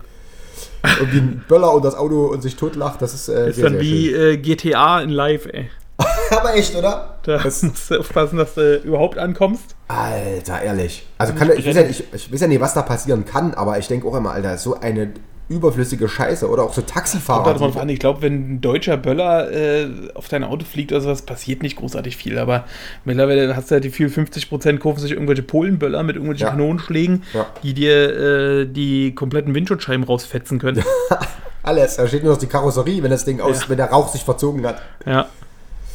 [1.00, 3.74] irgendwie einen Böller und das Auto und sich totlacht, das ist, äh, Ist sehr, dann
[3.74, 5.70] sehr wie äh, GTA in Live, ey.
[6.32, 7.18] Aber echt, oder?
[7.24, 9.76] Da Das- musst du aufpassen, dass du überhaupt ankommst.
[9.88, 11.08] Alter, ehrlich.
[11.18, 13.78] Also kann, ich, weiß ja, ich, ich weiß ja nicht, was da passieren kann, aber
[13.80, 15.12] ich denke auch immer, Alter, so eine
[15.50, 17.54] überflüssige Scheiße oder auch so Kommt Taxifahrer.
[17.54, 17.90] da drauf die- an.
[17.90, 21.78] Ich glaube, wenn ein deutscher Böller äh, auf dein Auto fliegt oder sowas, passiert nicht
[21.78, 22.38] großartig viel.
[22.38, 22.66] Aber
[23.06, 26.52] mittlerweile hast du halt die viel 50% kaufen sich irgendwelche Polenböller mit irgendwelchen Ja.
[26.52, 27.46] Kanonenschlägen, Ja.
[27.64, 28.18] die dir
[28.62, 30.84] äh, die kompletten Windschutzscheiben rausfetzen können.
[31.64, 33.70] Alles, da steht nur noch die Karosserie, wenn das Ding aus, Ja.
[33.70, 34.82] wenn der Rauch sich verzogen hat.
[35.06, 35.28] ja.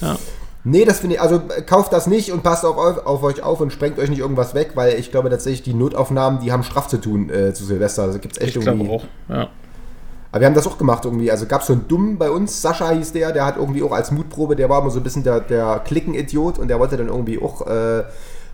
[0.00, 0.16] ja.
[0.64, 3.60] Nee, das finde ich, also äh, kauft das nicht und passt auf, auf, euch auf
[3.60, 6.86] und sprengt euch nicht irgendwas weg, weil ich glaube tatsächlich, die Notaufnahmen, die haben straff
[6.86, 8.02] zu tun äh, zu Silvester.
[8.02, 8.88] Also gibt's echt Ich irgendwie.
[8.88, 9.04] auch.
[9.28, 9.48] Ja.
[10.30, 11.30] Aber wir haben das auch gemacht irgendwie.
[11.30, 13.92] Also gab es so einen Dummen bei uns, Sascha hieß der, der hat irgendwie auch
[13.92, 17.08] als Mutprobe, der war immer so ein bisschen der, der Klicken-Idiot und der wollte dann
[17.08, 18.04] irgendwie auch äh,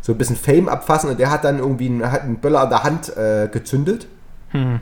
[0.01, 2.71] so ein bisschen Fame abfassen und der hat dann irgendwie einen, hat einen Böller an
[2.71, 4.09] der Hand äh, gezündet.
[4.51, 4.81] Hm.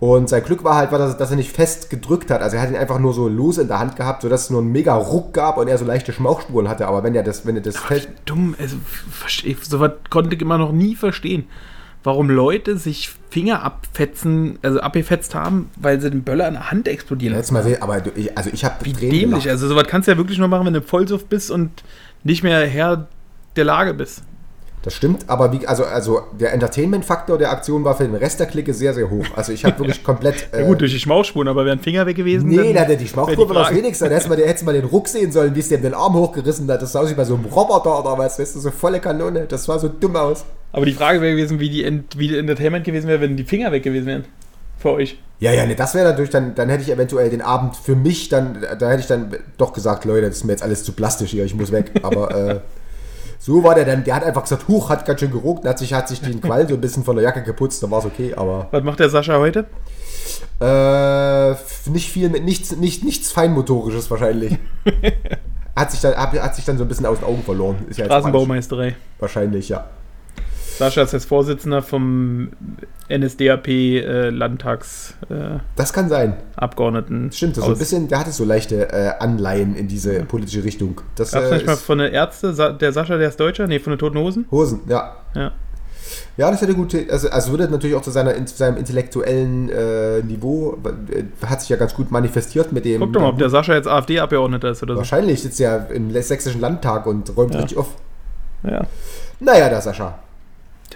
[0.00, 2.40] Und sein Glück war halt, war, dass, dass er nicht fest gedrückt hat.
[2.40, 4.60] Also er hat ihn einfach nur so lose in der Hand gehabt, sodass es nur
[4.60, 6.86] einen mega Ruck gab und er so leichte Schmauchspuren hatte.
[6.86, 8.08] Aber wenn er das, wenn er das fest.
[8.24, 8.76] Dumm, also
[9.10, 11.46] versteh, sowas konnte ich immer noch nie verstehen.
[12.04, 16.86] Warum Leute sich Finger abfetzen, also abgefetzt haben, weil sie den Böller in der Hand
[16.86, 19.50] explodieren Jetzt mal sehen, aber ich, also ich habe Wie dämlich.
[19.50, 21.70] Also sowas kannst du ja wirklich nur machen, wenn du Vollsuff bist und
[22.22, 23.08] nicht mehr Herr
[23.56, 24.22] der Lage bist.
[24.82, 28.46] Das stimmt, aber wie, also, also der Entertainment-Faktor der Aktion war für den Rest der
[28.46, 29.24] Clique sehr, sehr hoch.
[29.34, 30.48] Also ich habe wirklich komplett.
[30.52, 32.48] Ja gut, durch die Schmauchspuren, aber wären Finger weg gewesen.
[32.48, 34.08] Nee, dann da, die wär Schmauchkurve war das wenigste.
[34.08, 36.70] Da mal, hättest du mal den Ruck sehen sollen, wie es dem den Arm hochgerissen
[36.70, 36.80] hat.
[36.80, 38.38] Das sah aus wie bei so einem Roboter oder was.
[38.38, 39.46] Weißt du, so volle Kanone.
[39.48, 40.44] Das sah so dumm aus.
[40.70, 43.44] Aber die Frage wäre gewesen, wie die, Ent wie die Entertainment gewesen wäre, wenn die
[43.44, 44.24] Finger weg gewesen wären.
[44.78, 45.18] Für euch.
[45.40, 48.28] Ja, ja, nee, das wäre natürlich dann, dann hätte ich eventuell den Abend für mich
[48.28, 51.30] dann, da hätte ich dann doch gesagt, Leute, das ist mir jetzt alles zu plastisch
[51.30, 51.92] hier, ich muss weg.
[52.02, 52.60] Aber äh,
[53.48, 55.94] so war der dann, der hat einfach gesagt, huch, hat ganz schön geruckt, hat sich,
[55.94, 58.34] hat sich den Qualm so ein bisschen von der Jacke geputzt, dann war es okay,
[58.36, 59.64] aber Was macht der Sascha heute?
[60.60, 61.54] äh,
[61.90, 64.58] nicht viel, mit nichts, nicht, nichts Feinmotorisches wahrscheinlich.
[65.76, 67.76] hat, sich dann, hat, hat sich dann so ein bisschen aus den Augen verloren.
[67.88, 68.96] Ist ja Straßenbaumeisterei.
[69.18, 69.86] Wahrscheinlich, ja.
[70.78, 72.50] Sascha ist jetzt Vorsitzender vom
[73.10, 75.60] NSDAP äh, Landtagsabgeordneten.
[75.76, 76.34] Das kann sein.
[76.56, 81.00] Abgeordneten Stimmt, so ein bisschen, der hatte so leichte äh, Anleihen in diese politische Richtung.
[81.16, 83.66] Das Gab's äh, nicht mal von der Ärzte, Sa- der Sascha, der ist Deutscher?
[83.66, 84.46] Nee, von den Toten Hosen?
[84.50, 85.16] Hosen, ja.
[85.34, 85.52] Ja.
[86.38, 90.22] Ja, das hätte gut, also, also würde natürlich auch zu, seiner, zu seinem intellektuellen äh,
[90.22, 90.78] Niveau,
[91.10, 93.00] äh, hat sich ja ganz gut manifestiert mit dem.
[93.00, 94.98] Guck doch mal, ob der Sascha jetzt AfD-Abgeordneter ist oder so.
[94.98, 97.60] Wahrscheinlich sitzt er im sächsischen Landtag und räumt Ja.
[97.60, 97.88] richtig auf.
[98.62, 98.86] Ja.
[99.40, 100.18] Naja, der Sascha.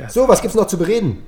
[0.09, 1.19] So, was gibt's noch zu bereden?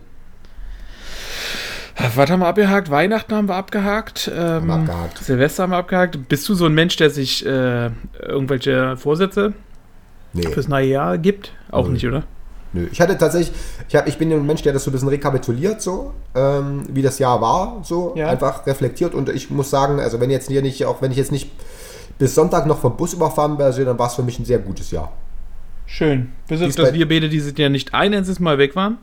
[2.17, 2.91] Was haben wir abgehakt?
[2.91, 4.31] Weihnachten haben wir abgehakt.
[4.35, 5.19] Ähm, wir abgehakt.
[5.19, 6.29] Silvester haben wir abgehakt.
[6.29, 7.91] Bist du so ein Mensch, der sich äh,
[8.21, 9.53] irgendwelche Vorsätze
[10.33, 10.49] Nee.
[10.49, 11.53] fürs neue Jahr gibt?
[11.71, 11.93] Auch Null.
[11.93, 12.25] nicht, oder?
[12.73, 12.89] Nö.
[12.91, 13.55] Ich hatte tatsächlich,
[13.89, 17.03] ich, hab, ich bin ein Mensch, der das so ein bisschen rekapituliert, so, ähm, wie
[17.03, 18.29] das Jahr war, so, Ja.
[18.29, 21.31] einfach reflektiert und ich muss sagen, also wenn jetzt hier nicht, auch wenn ich jetzt
[21.31, 21.53] nicht
[22.19, 24.91] bis Sonntag noch vom Bus überfahren werde, dann war es für mich ein sehr gutes
[24.91, 25.12] Jahr.
[25.87, 26.32] Schön.
[26.49, 28.99] Bis auf, dass wir beide dieses Jahr nicht ein einziges Mal weg waren.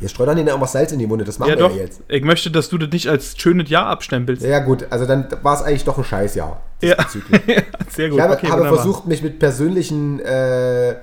[0.00, 1.74] Jetzt streut dann denen irgendwas Salz in die Munde, das machen Ja, wir doch.
[1.74, 2.02] ja jetzt.
[2.06, 4.44] Ich möchte, dass du das nicht als schönes Jahr abstempelst.
[4.44, 6.60] Ja gut, also dann war es eigentlich doch ein Scheißjahr.
[6.82, 6.94] Ja.
[6.94, 7.42] diesbezüglich.
[7.90, 8.18] Sehr gut.
[8.18, 10.94] Ich habe, okay, habe versucht, mich mit persönlichen äh,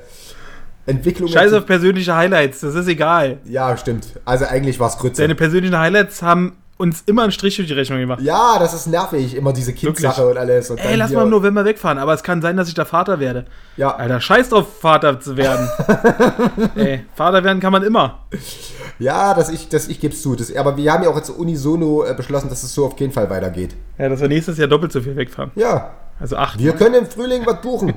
[0.86, 3.39] Entwicklungen Scheiß auf persönliche Highlights, das ist egal.
[3.45, 4.07] Ja, stimmt.
[4.23, 5.21] Also eigentlich war es Grütze.
[5.23, 8.19] Deine persönlichen Highlights haben uns immer einen Strich durch die Rechnung gemacht.
[8.21, 10.69] Ja, das ist nervig, immer diese Kindsache und alles.
[10.69, 13.19] Und Ey, lass mal im November wegfahren, aber es kann sein, dass ich da Vater
[13.19, 13.45] werde.
[13.78, 15.69] Ja, Alter, scheiß drauf, Vater zu werden.
[16.76, 18.26] Ey, Vater werden kann man immer.
[18.99, 20.36] ja das ich, das ich gebe es zu.
[20.36, 23.11] Das, aber wir haben ja auch jetzt unisono äh, beschlossen, dass es so auf keinen
[23.11, 23.76] Fall weitergeht.
[23.97, 25.51] Ja, dass wir nächstes Jahr doppelt so viel wegfahren.
[25.55, 26.59] Ja, Also acht.
[26.59, 27.93] wir können im Frühling was buchen.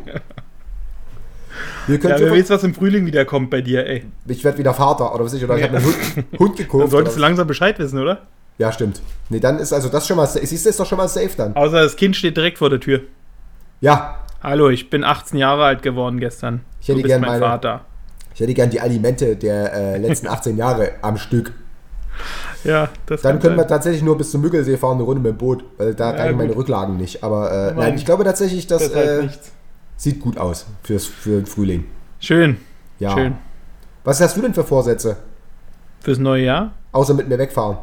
[1.89, 4.05] Wir können Ja, wer weiß, was im Frühling wieder kommt bei dir, ey.
[4.27, 5.97] ich werde wieder Vater oder was ich, oder ich habe einen Hund,
[6.39, 6.85] Hund gekauft.
[6.85, 8.23] Dann solltest du langsam Bescheid wissen, oder?
[8.59, 9.01] Ja, stimmt.
[9.29, 11.31] Nee, dann ist also das schon mal, sa- siehst du, ist doch schon mal safe
[11.37, 11.55] dann.
[11.57, 13.01] Außer das Kind steht direkt vor der Tür.
[13.81, 16.61] Ja, Hallo, ich bin 18 Jahre alt geworden gestern.
[16.81, 17.81] Ich hätte du bist gern mein meine- Vater.
[18.35, 21.53] ich hätte gern die Alimente der äh, letzten 18 Jahre am Stück.
[22.65, 23.69] Ja, das Dann können wir sein.
[23.69, 26.37] tatsächlich nur bis zum Müggelsee fahren, eine Runde mit dem Boot, weil da Ja, reichen
[26.37, 26.59] meine gut.
[26.59, 27.23] Rücklagen nicht.
[27.25, 29.29] Aber äh, nein, ich glaube tatsächlich, das Das heißt äh,
[29.97, 31.85] sieht gut aus fürs, für den Frühling.
[32.21, 32.59] Schön,
[33.01, 33.13] Ja.
[33.13, 33.35] schön.
[34.05, 35.17] Was hast du denn für Vorsätze?
[36.01, 36.73] Fürs neue Jahr?
[36.93, 37.79] Außer mit mir wegfahren.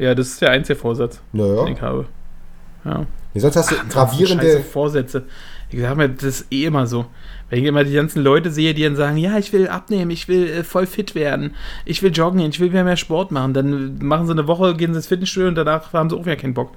[0.00, 1.64] Ja, das ist der einzige Vorsatz, Naja.
[1.64, 2.06] den ich habe.
[2.84, 3.06] Ja.
[3.34, 4.60] Nee, sonst hast du Scheiße, gravierende.
[4.60, 5.24] Vorsätze.
[5.68, 7.06] Ich sag mir, das ist eh immer so.
[7.48, 10.26] Wenn ich immer die ganzen Leute sehe, die dann sagen, ja, ich will abnehmen, ich
[10.26, 13.98] will äh, voll fit werden, ich will joggen, ich will mehr, mehr Sport machen, dann
[13.98, 16.54] machen sie eine Woche, gehen sie ins Fitnessstudio und danach haben sie auch wieder keinen
[16.54, 16.72] Bock.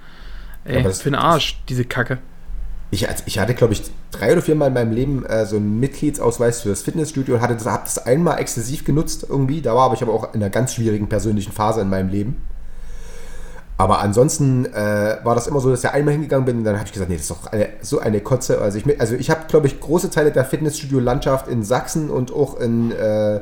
[0.66, 2.20] Ey, aber das- für den Arsch, diese Kacke.
[2.92, 6.62] Ich, ich hatte, glaube ich, drei oder viermal in meinem Leben äh, so einen Mitgliedsausweis
[6.62, 9.62] für das Fitnessstudio und hatte das, hab das einmal exzessiv genutzt irgendwie.
[9.64, 12.38] Da war aber ich aber auch in einer ganz schwierigen persönlichen Phase in meinem Leben.
[13.84, 16.86] Aber ansonsten äh, war das immer so, dass ich einmal hingegangen bin und dann habe
[16.86, 18.62] ich gesagt, nee, das ist doch eine, so eine Kotze.
[18.62, 22.58] Also ich, also ich habe, glaube ich, große Teile der Fitnessstudio-Landschaft in Sachsen und auch
[22.62, 23.42] in, äh,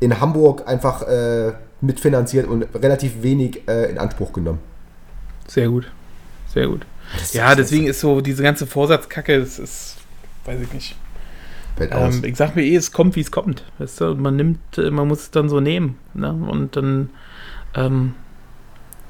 [0.00, 4.58] in Hamburg einfach äh, mitfinanziert und relativ wenig äh, in Anspruch genommen.
[5.46, 5.88] Sehr gut.
[6.52, 6.84] Sehr gut.
[7.30, 9.98] Ja, deswegen ist so diese ganze Vorsatzkacke, das ist,
[10.46, 10.96] weiß ich nicht.
[11.78, 13.62] Ähm, ich sag mir eh, es kommt, wie es kommt.
[13.78, 14.16] Weißt du?
[14.16, 15.96] Man nimmt, äh, man muss es dann so nehmen.
[16.12, 16.32] Ne?
[16.32, 17.10] Und dann,
[17.76, 18.16] ähm,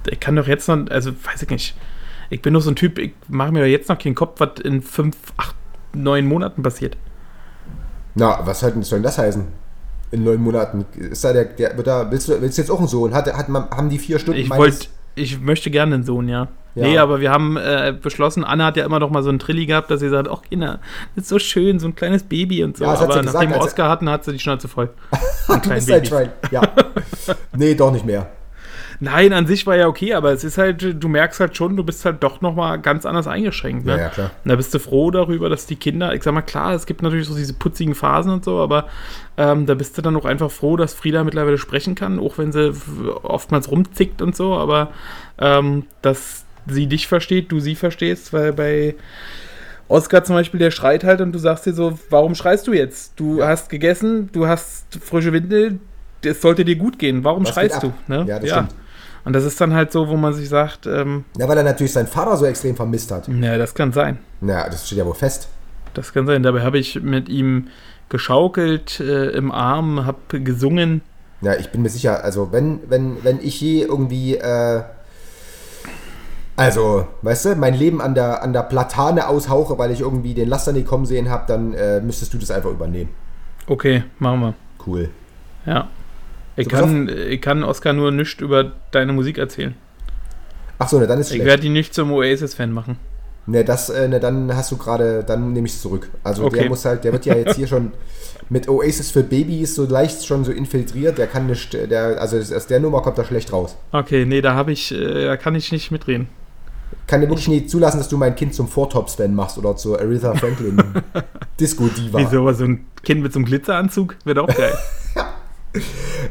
[0.08, 1.76] ich kann doch jetzt noch, also weiß ich nicht.
[2.30, 4.60] Ich bin doch so ein Typ, ich mache mir doch jetzt noch keinen Kopf, was
[4.62, 5.56] in fünf, acht,
[5.92, 6.96] neun Monaten passiert.
[8.14, 9.46] Na, was soll, denn- das heißen?
[10.12, 10.84] In neun Monaten.
[10.96, 13.14] Ist da der, der wird da, willst, du, willst jetzt auch einen Sohn?
[13.14, 16.48] Hat, hat haben die vier Stunden Ich wollte, ich möchte gerne einen Sohn, ja.
[16.74, 16.86] Ja.
[16.86, 19.66] Nee, aber wir haben äh, beschlossen, Anna hat ja immer noch mal so einen Trilli
[19.66, 20.78] gehabt, dass sie sagt, ach Kinder,
[21.16, 22.84] das ist so schön, so ein kleines Baby und so.
[22.84, 24.90] Ja, aber nachdem wir Oscar hatten, hat sie die Schnauze voll.
[25.48, 26.08] Du bist ein Babys.
[26.08, 26.30] Schwein.
[26.52, 26.62] Ja.
[27.56, 28.30] nee, doch nicht mehr.
[29.02, 31.82] Nein, an sich war ja okay, aber es ist halt, du merkst halt schon, du
[31.82, 33.86] bist halt doch noch mal ganz anders eingeschränkt.
[33.86, 33.92] Ne?
[33.92, 34.30] Ja, ja, klar.
[34.44, 37.02] Und da bist du froh darüber, dass die Kinder, ich sag mal, klar, es gibt
[37.02, 38.88] natürlich so diese putzigen Phasen und so, aber
[39.38, 42.52] ähm, da bist du dann auch einfach froh, dass Frieda mittlerweile sprechen kann, auch wenn
[42.52, 42.74] sie
[43.22, 44.90] oftmals rumzickt und so, aber
[45.38, 48.96] ähm, dass sie dich versteht, du sie verstehst, weil bei
[49.88, 53.18] Oscar zum Beispiel, der schreit halt und du sagst dir so, warum schreist du jetzt?
[53.18, 55.80] Du hast gegessen, du hast frische Windel,
[56.22, 57.92] es sollte dir gut gehen, warum Was schreist du?
[58.06, 58.26] Ne?
[58.28, 58.74] Ja, das stimmt.
[59.24, 61.92] Und das ist dann halt so, wo man sich sagt, ähm, Ja, weil er natürlich
[61.92, 63.28] seinen Vater so extrem vermisst hat.
[63.28, 64.18] ja, das kann sein.
[64.40, 65.48] Naja, das steht ja wohl fest.
[65.94, 66.42] Das kann sein.
[66.42, 67.68] Dabei habe ich mit ihm
[68.08, 71.02] geschaukelt äh, im Arm, habe gesungen.
[71.42, 74.82] Ja, ich bin mir sicher, also wenn, wenn, wenn ich je irgendwie, äh,
[76.56, 80.48] also, weißt du, mein Leben an der, an der Platane aushauche, weil ich irgendwie den
[80.48, 83.10] Laster nicht kommen sehen habe, dann äh, müsstest du das einfach übernehmen.
[83.66, 84.54] Okay, machen wir.
[84.86, 85.08] Cool.
[85.64, 85.88] Ja.
[86.60, 89.74] Ich kann, ich kann Oscar nur nichts über deine Musik erzählen.
[90.78, 91.46] Ach so, ne, dann ist Ich schlecht.
[91.46, 92.96] werde ihn nicht zum Oasis-Fan machen.
[93.46, 96.08] Ne, das, äh, ne, dann hast du gerade, dann nehme ich es zurück.
[96.24, 96.60] Also Okay.
[96.60, 97.92] der muss halt, der wird ja jetzt hier schon
[98.48, 101.18] mit Oasis für Babys so leicht schon so infiltriert.
[101.18, 103.76] Der kann nicht, der, also aus der Nummer kommt er schlecht raus.
[103.92, 106.28] Okay, nee, da habe ich, äh, da kann ich nicht mitreden.
[107.06, 110.34] Kann dir wirklich nicht zulassen, dass du mein Kind zum Vortops-Fan machst oder zur Aretha
[110.34, 110.82] Franklin
[111.60, 112.18] Disco-Diva.
[112.18, 114.74] Wieso, aber so ein Kind mit so einem Glitzeranzug wäre doch geil.
[115.16, 115.32] Ja,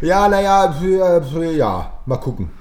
[0.02, 2.52] naja, für, für, ja, mal gucken.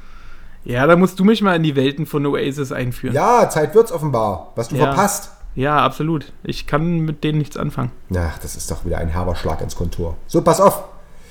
[0.64, 3.14] ja, da musst du mich mal in die Welten von Oasis einführen.
[3.14, 4.52] Ja, Zeit wird's offenbar.
[4.54, 4.86] Was du Ja.
[4.86, 5.30] verpasst.
[5.54, 6.32] ja, absolut.
[6.44, 7.90] Ich kann mit denen nichts anfangen.
[8.16, 10.16] Ach, das ist doch wieder ein herber Schlag ins Kontor.
[10.26, 10.84] So, pass auf.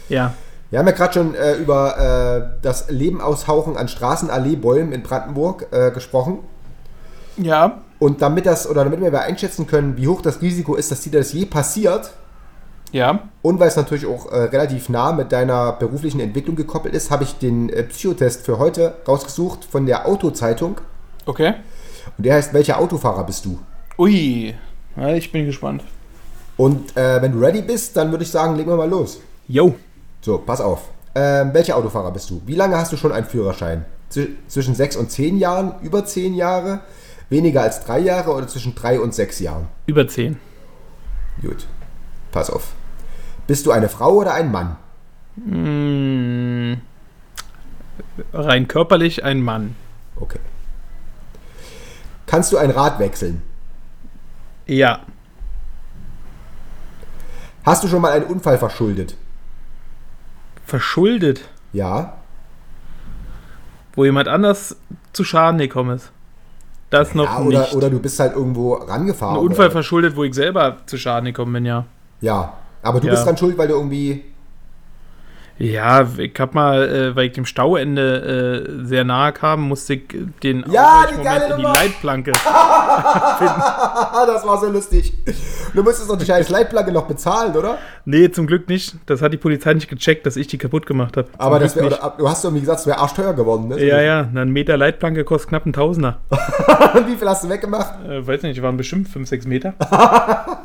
[0.10, 0.34] Ja.
[0.70, 1.98] Wir haben ja gerade schon äh, über
[2.58, 6.40] äh, das Leben aushauchen an Straßenallee-Bäumen in Brandenburg äh, gesprochen.
[7.38, 7.82] Ja.
[8.00, 11.12] Und damit das, oder damit wir einschätzen können, wie hoch das Risiko ist, dass dir
[11.12, 12.12] das je passiert,
[12.94, 13.28] Ja.
[13.42, 17.26] und weil es natürlich auch äh, relativ nah mit deiner beruflichen Entwicklung gekoppelt ist, habe
[17.26, 20.80] ich den äh, Psychotest für heute rausgesucht von der Autozeitung.
[21.26, 21.56] Okay.
[22.18, 23.60] Und der heißt, welcher Autofahrer bist du?
[23.98, 24.56] Ui.
[24.96, 25.84] Ja, ich bin gespannt.
[26.56, 29.20] Und äh, wenn du ready bist, dann würde ich sagen, legen wir mal los.
[29.48, 29.76] Yo.
[30.22, 30.90] So, pass auf.
[31.14, 32.42] Ähm, welcher Autofahrer bist du?
[32.46, 33.86] Wie lange hast du schon einen Führerschein?
[34.10, 36.80] Zw zwischen sechs und zehn Jahren, über zehn Jahre,
[37.30, 39.68] weniger als drei Jahre oder zwischen drei und sechs Jahren?
[39.86, 40.38] Über 10.
[41.42, 41.68] Gut.
[42.32, 42.74] Pass auf.
[43.48, 44.76] Bist du eine Frau oder ein Mann?
[45.38, 46.74] Mm,
[48.34, 49.76] rein körperlich ein Mann.
[50.16, 50.40] Okay.
[52.26, 53.42] Kannst du ein Rad wechseln?
[54.66, 55.00] Ja.
[57.64, 59.16] Hast du schon mal einen Unfall verschuldet?
[60.66, 62.18] Verschuldet, Ja.
[63.94, 64.76] wo jemand anders
[65.14, 66.12] zu Schaden gekommen ist.
[66.90, 67.74] Das noch ja oder, nicht.
[67.74, 69.38] oder du bist halt irgendwo rangefahren.
[69.38, 71.86] Ein Unfall oder, verschuldet, wo ich selber zu Schaden gekommen bin, ja.
[72.22, 72.54] Ja.
[72.84, 73.14] Aber du Ja.
[73.14, 74.24] bist dran schuld, weil du irgendwie.
[75.60, 80.04] Ja, ich hab mal, äh, weil ich dem Stauende äh, sehr nahe kam, musste ich
[80.44, 81.64] den Ja, die geile in die.
[81.64, 82.32] Leitplanke.
[83.00, 85.14] Ah, das war so lustig.
[85.74, 87.78] Du musstest doch die scheiß Leitplanke noch bezahlen, oder?
[88.06, 88.96] Nee, zum Glück nicht.
[89.06, 91.28] Das hat die Polizei nicht gecheckt, dass ich die kaputt gemacht habe.
[91.38, 93.84] Aber das wär, oder, du hast irgendwie gesagt, es wäre arschteuer geworden, ne?
[93.84, 96.18] Ja, ja, ein Meter Leitplanke kostet knapp einen Tausender.
[96.30, 98.04] Und wie viel hast du weggemacht?
[98.08, 99.74] Äh, weiß nicht, waren bestimmt 5, 6 Meter.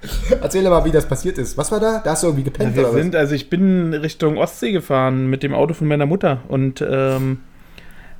[0.42, 1.58] Erzähl mal, wie das passiert ist.
[1.58, 2.00] Was war da?
[2.04, 3.00] Da hast du irgendwie gepennt, Wir oder was?
[3.00, 7.40] sind, also ich bin Richtung Ostsee gefahren mit dem Auto von meiner Mutter und ähm,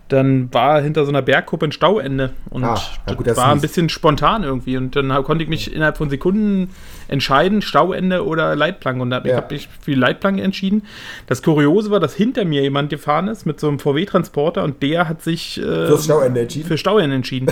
[0.08, 3.60] dann war hinter so einer Bergkuppe ein Stauende und Ah, na gut, das war ein
[3.60, 6.70] bisschen spontan irgendwie und dann konnte ich mich innerhalb von Sekunden
[7.08, 9.36] entscheiden, Stauende oder Leitplanke und da ich Ja.
[9.36, 10.82] habe mich für die Leitplanke entschieden.
[11.26, 15.08] Das Kuriose war, dass hinter mir jemand gefahren ist mit so einem VW-Transporter und der
[15.08, 16.66] hat sich äh, Stauende entschieden.
[16.68, 17.48] für Stauende entschieden.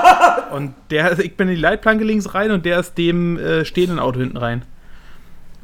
[0.54, 3.98] und der, ich bin in die Leitplanke links rein und der ist dem äh, stehenden
[3.98, 4.62] Auto hinten rein.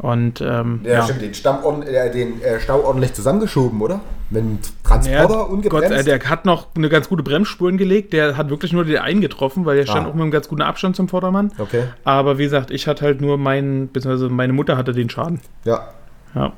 [0.03, 1.03] Und ähm, Ja, ja.
[1.05, 4.01] stimmt, den, Stamm, äh, den äh, Stau ordentlich zusammengeschoben, oder?
[4.31, 5.91] Mit einem Transporter Ja, Gott, ungebremst.
[5.93, 8.13] äh, der hat noch eine ganz gute Bremsspuren gelegt.
[8.13, 10.11] Der hat wirklich nur den einen getroffen, weil der stand Ah.
[10.11, 11.53] auch mit einem ganz guten Abstand zum Vordermann.
[11.59, 15.41] okay, Aber wie gesagt, ich hatte halt nur meinen, beziehungsweise meine Mutter hatte den Schaden.
[15.65, 15.89] ja.
[16.35, 16.53] Ja.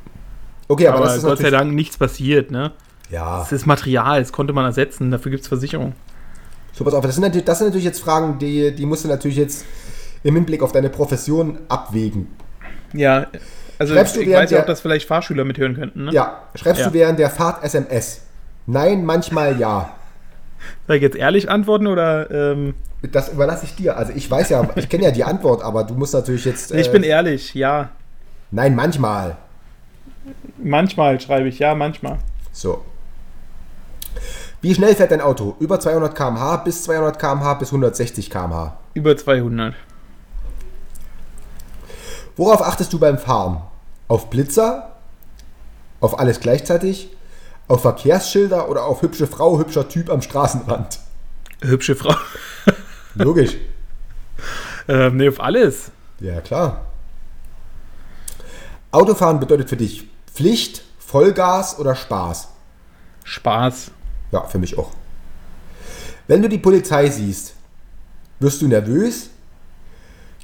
[0.69, 1.51] Okay, aber, aber das ist Gott sei.
[1.51, 2.73] Dank nichts passiert, ne?
[3.11, 5.93] Ja, Es ist Material, das konnte man ersetzen, dafür gibt es Versicherung.
[6.73, 9.09] so pass auf, das sind, natürlich, das sind natürlich jetzt Fragen, die, die musst du
[9.09, 9.67] natürlich jetzt
[10.23, 12.29] im Hinblick auf deine Profession abwägen.
[12.95, 13.27] Ja,
[13.79, 16.13] also Schreibst du ich während weiß ja auch, dass vielleicht Fahrschüler mithören könnten, ne?
[16.13, 16.89] Ja, schreibst Ja.
[16.89, 18.23] du während der Fahrt SMS?
[18.67, 19.95] Nein, manchmal ja.
[20.87, 22.31] Soll ich jetzt ehrlich antworten oder?
[22.31, 23.97] Ähm, Das überlasse ich dir.
[23.99, 26.73] Also ich weiß ja, ich kenne ja die Antwort, aber du musst natürlich jetzt...
[26.73, 27.91] ich äh, bin ehrlich, ja.
[28.51, 29.37] Nein, manchmal.
[30.63, 32.19] Manchmal schreibe ich, ja, manchmal.
[32.53, 32.85] So.
[34.63, 35.57] Wie schnell fährt dein Auto?
[35.61, 38.79] Über 200 km/h, bis 200 km/h, bis 160 km/h.
[38.95, 39.75] Über 200.
[42.37, 43.63] Worauf achtest du beim Fahren?
[44.09, 44.93] Auf Blitzer?
[46.01, 47.11] Auf alles gleichzeitig?
[47.69, 50.99] Auf Verkehrsschilder oder auf hübsche Frau, hübscher Typ am Straßenrand?
[51.63, 52.15] Hübsche Frau.
[53.15, 53.57] Logisch.
[54.89, 55.91] ähm, nee, auf alles.
[56.21, 56.87] Ja, klar.
[58.91, 62.49] Autofahren bedeutet für dich Pflicht, Vollgas oder Spaß?
[63.25, 63.93] Spaß.
[64.33, 64.91] Ja, für mich auch.
[66.27, 67.55] Wenn du die Polizei siehst,
[68.41, 69.31] wirst du nervös?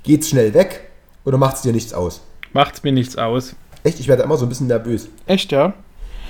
[0.03, 0.90] Geht's schnell weg
[1.25, 2.23] oder macht's dir nichts aus?
[2.53, 3.55] Macht's mir nichts aus.
[3.85, 5.09] Echt, ich werde immer so ein bisschen nervös.
[5.27, 5.73] Echt, ja?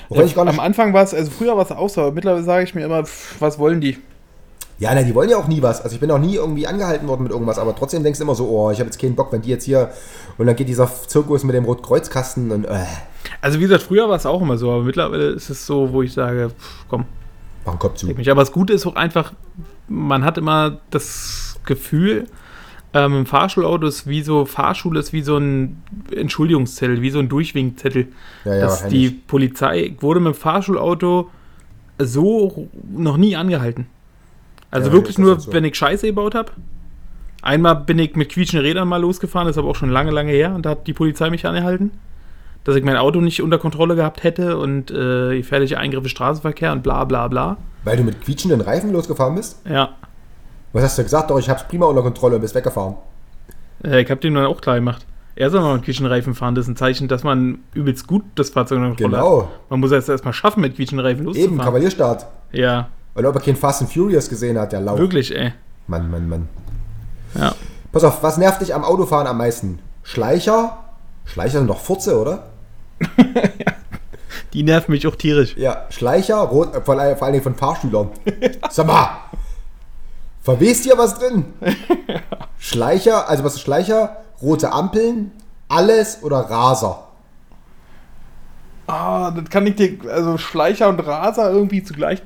[0.09, 2.13] Wobei ich gar nicht, Am Anfang war es, also früher war es auch so, aber
[2.13, 3.99] mittlerweile sage ich mir immer, pff, was wollen die?
[4.79, 5.83] ja, na, die wollen ja auch nie was.
[5.83, 8.35] Also ich bin auch nie irgendwie angehalten worden mit irgendwas, aber trotzdem denkst du immer
[8.35, 9.91] so, oh, ich habe jetzt keinen Bock, wenn die jetzt hier
[10.39, 12.87] und dann geht dieser Zirkus mit dem Rotkreuzkasten und äh,
[13.43, 16.01] Also wie gesagt, früher war es auch immer so, aber mittlerweile ist es so, wo
[16.01, 17.05] ich sage, pff, komm,
[17.67, 18.07] mach den Kopf zu.
[18.07, 18.31] mich.
[18.31, 19.35] Aber das Gute ist auch einfach,
[19.87, 22.27] man hat immer das Gefühl,
[22.93, 25.83] ähm, im Fahrschulauto ist wie so, Fahrschule ist wie so ein
[26.15, 28.09] Entschuldigungszettel, wie so ein Durchwinkzettel.
[28.45, 29.11] Ja, ja, dass die.
[29.11, 31.31] Polizei wurde mit dem Fahrschulauto
[31.99, 33.87] so noch nie angehalten.
[34.71, 35.53] Also Ja, wirklich nur, so.
[35.53, 36.53] wenn ich Scheiße gebaut habe.
[37.43, 40.31] Einmal bin ich mit quietschenden Rädern mal losgefahren, das ist aber auch schon lange, lange
[40.33, 41.91] her und da hat die Polizei mich angehalten.
[42.65, 46.83] Dass ich mein Auto nicht unter Kontrolle gehabt hätte und äh, gefährliche Eingriffe Straßenverkehr und
[46.83, 47.57] bla bla bla.
[47.85, 49.63] Weil du mit quietschenden Reifen losgefahren bist?
[49.67, 49.95] Ja,
[50.73, 51.31] Was hast du gesagt?
[51.31, 52.95] Doch, ich hab's prima unter Kontrolle und bist weggefahren.
[53.85, 55.05] äh, ich habe dem dann auch klar gemacht.
[55.37, 58.25] Er soll mal mit quietschenden Reifen fahren, das ist ein Zeichen, dass man übelst gut
[58.35, 59.25] das Fahrzeug unter Kontrolle hat.
[59.25, 59.49] Genau.
[59.71, 61.59] Man muss es erst mal schaffen, mit quietschenden Reifen Eben, loszufahren.
[61.59, 62.27] Kavalierstart.
[62.53, 64.99] ja, Und ob er kein Fast and Furious gesehen hat, der Lauch.
[64.99, 65.53] wirklich, ey.
[65.87, 66.49] Mann, Mann, Mann.
[67.35, 67.55] Ja.
[67.93, 69.79] Pass auf, was nervt dich am Autofahren am meisten?
[70.03, 70.79] Schleicher?
[71.25, 72.51] Schleicher sind doch Furze, oder?
[74.53, 75.57] Die nerven mich auch tierisch.
[75.57, 78.09] Ja, Schleicher, rot, äh, vor, vor allen Dingen von Fahrschülern.
[78.71, 79.09] Sag mal,
[80.43, 81.45] verwest hier was drin?
[82.59, 84.17] Schleicher, also was ist Schleicher?
[84.43, 85.33] Rote Ampeln,
[85.69, 87.07] alles oder Raser?
[88.87, 92.23] Ah, das kann ich dir, also Schleicher und Raser irgendwie zu, gleich,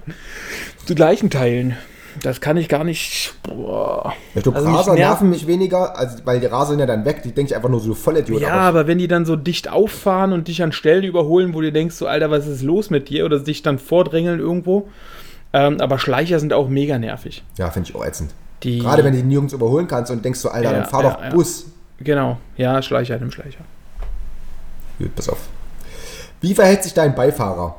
[0.86, 1.76] zu gleichen teilen.
[2.22, 3.34] Das kann ich gar nicht.
[3.42, 4.14] Boah.
[4.36, 7.22] Ich glaube, Also Raser nerven- mich weniger, also, weil die Raser sind ja dann weg.
[7.24, 8.40] Die denke ich einfach nur so voll Idiot.
[8.40, 11.72] Ja, aber wenn die dann so dicht auffahren und dich an Stellen überholen, wo du
[11.72, 13.24] denkst, so, Alter, was ist los mit dir?
[13.24, 14.88] Oder dich dann vordrängeln irgendwo.
[15.56, 17.44] Ähm, aber Schleicher sind auch mega nervig.
[17.56, 18.34] ja finde ich auch ätzend.
[18.64, 21.04] Die, Gerade wenn du die nirgends überholen kannst und denkst so, Alter, Ja, dann fahr
[21.04, 21.30] ja, doch ja.
[21.30, 21.66] Bus.
[22.00, 23.60] Genau, ja, Schleicher im Schleicher.
[24.98, 25.38] Gut, pass auf.
[26.40, 27.76] Wie verhält sich dein Beifahrer?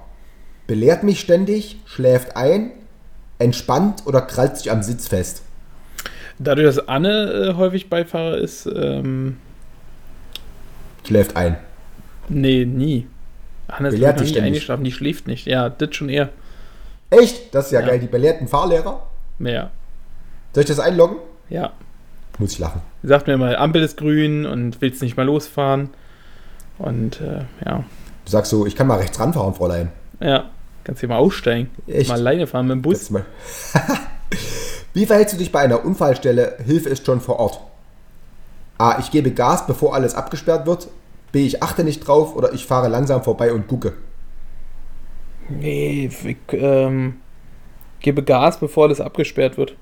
[0.68, 2.72] Belehrt mich ständig, schläft ein,
[3.40, 5.42] entspannt oder krallt sich am Sitz fest?
[6.40, 9.38] Dadurch, dass Anne äh, häufig Beifahrer ist, ähm,
[11.06, 11.58] Schläft ein.
[12.30, 13.08] nee, nie.
[13.68, 14.42] Anne ist ständig.
[14.42, 15.46] eingeschlafen, die schläft nicht.
[15.46, 16.30] Ja, das schon eher.
[17.20, 17.54] Echt?
[17.54, 17.88] Das ist ja, Ja.
[17.88, 18.00] geil.
[18.00, 19.08] Die belehrten Fahrlehrer.
[19.40, 19.72] Mehr.
[20.54, 21.18] Soll ich das einloggen?
[21.50, 21.72] Ja.
[22.40, 22.82] Muss ich lachen.
[23.04, 25.90] Sagt mir mal, Ampel ist grün und willst nicht mal losfahren.
[26.78, 27.84] Und äh, ja.
[28.26, 29.92] Du sagst so, ich kann mal rechts ranfahren, Fräulein.
[30.20, 30.50] Ja,
[30.84, 31.70] kannst hier mal aussteigen.
[31.88, 32.10] Echt?
[32.10, 33.12] Mal alleine fahren mit dem Bus.
[34.94, 36.58] Wie verhältst du dich bei einer Unfallstelle?
[36.66, 37.60] Hilfe ist schon vor Ort.
[38.78, 39.00] A.
[39.00, 40.88] Ich gebe Gas, bevor alles abgesperrt wird.
[41.32, 41.46] B.
[41.46, 43.94] Ich achte nicht drauf oder ich fahre langsam vorbei und gucke.
[45.50, 47.16] Nee, ich ähm,
[48.00, 49.76] gebe Gas, bevor alles abgesperrt wird.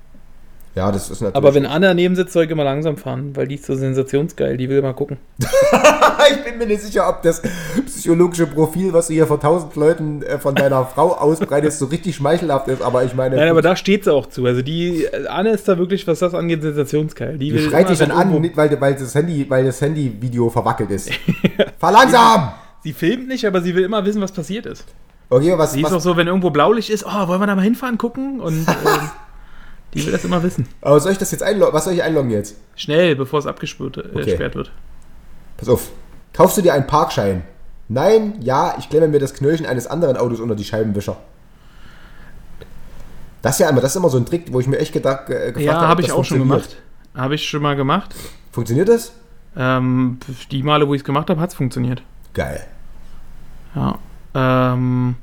[0.76, 1.36] Ja, das ist natürlich.
[1.36, 4.57] Aber wenn Anne daneben sitzt, soll ich immer langsam fahren, weil die ist so sensationsgeil.
[4.57, 5.18] Die will mal gucken.
[5.38, 7.43] ich bin mir nicht sicher, ob das
[7.86, 12.16] psychologische Profil, was du hier vor tausend Leuten äh, von deiner Frau ausbreitest, so richtig
[12.16, 12.82] schmeichelhaft ist.
[12.82, 14.45] Aber ich meine, Nein, aber da steht sie auch zu.
[14.47, 17.38] Also die äh, Anne ist da wirklich, was das angeht, sensationsgeil.
[17.38, 20.49] Die, die will schreit dich dann an, nicht, weil, weil das Handy, weil das Handyvideo
[20.49, 21.11] verwackelt ist.
[21.78, 22.53] Fahr langsam!
[22.84, 24.86] Sie filmt nicht, aber sie will immer wissen, was passiert ist.
[25.34, 27.55] Okay, was, Sie ist auch was, so, wenn irgendwo Blaulicht ist, oh, wollen wir da
[27.55, 28.39] mal hinfahren, gucken?
[28.39, 29.09] Und ähm,
[29.93, 30.67] die will das immer wissen.
[30.81, 31.73] aber soll ich das jetzt einloggen?
[31.73, 32.55] Was soll ich einloggen jetzt?
[32.75, 34.38] Schnell, bevor es abgesperrt äh, Okay.
[34.53, 34.71] wird.
[35.57, 35.89] Pass auf.
[36.34, 37.43] Kaufst du dir einen Parkschein?
[37.88, 41.17] Nein, ja, ich klemme mir das Knöllchen eines anderen Autos unter die Scheibenwischer.
[43.41, 45.29] Das ist ja immer, das ist immer so ein Trick, wo ich mir echt gedacht,
[45.29, 46.77] äh, gefragt Ja, ob habe ich auch schon gemacht.
[47.15, 48.13] Habe ich schon mal gemacht.
[48.51, 49.13] Funktioniert das?
[49.57, 50.19] Ähm,
[50.51, 52.03] die Male, wo ich es gemacht habe, hat es funktioniert.
[52.34, 52.65] Geil.
[53.75, 53.97] Ja.
[54.36, 55.15] Ähm,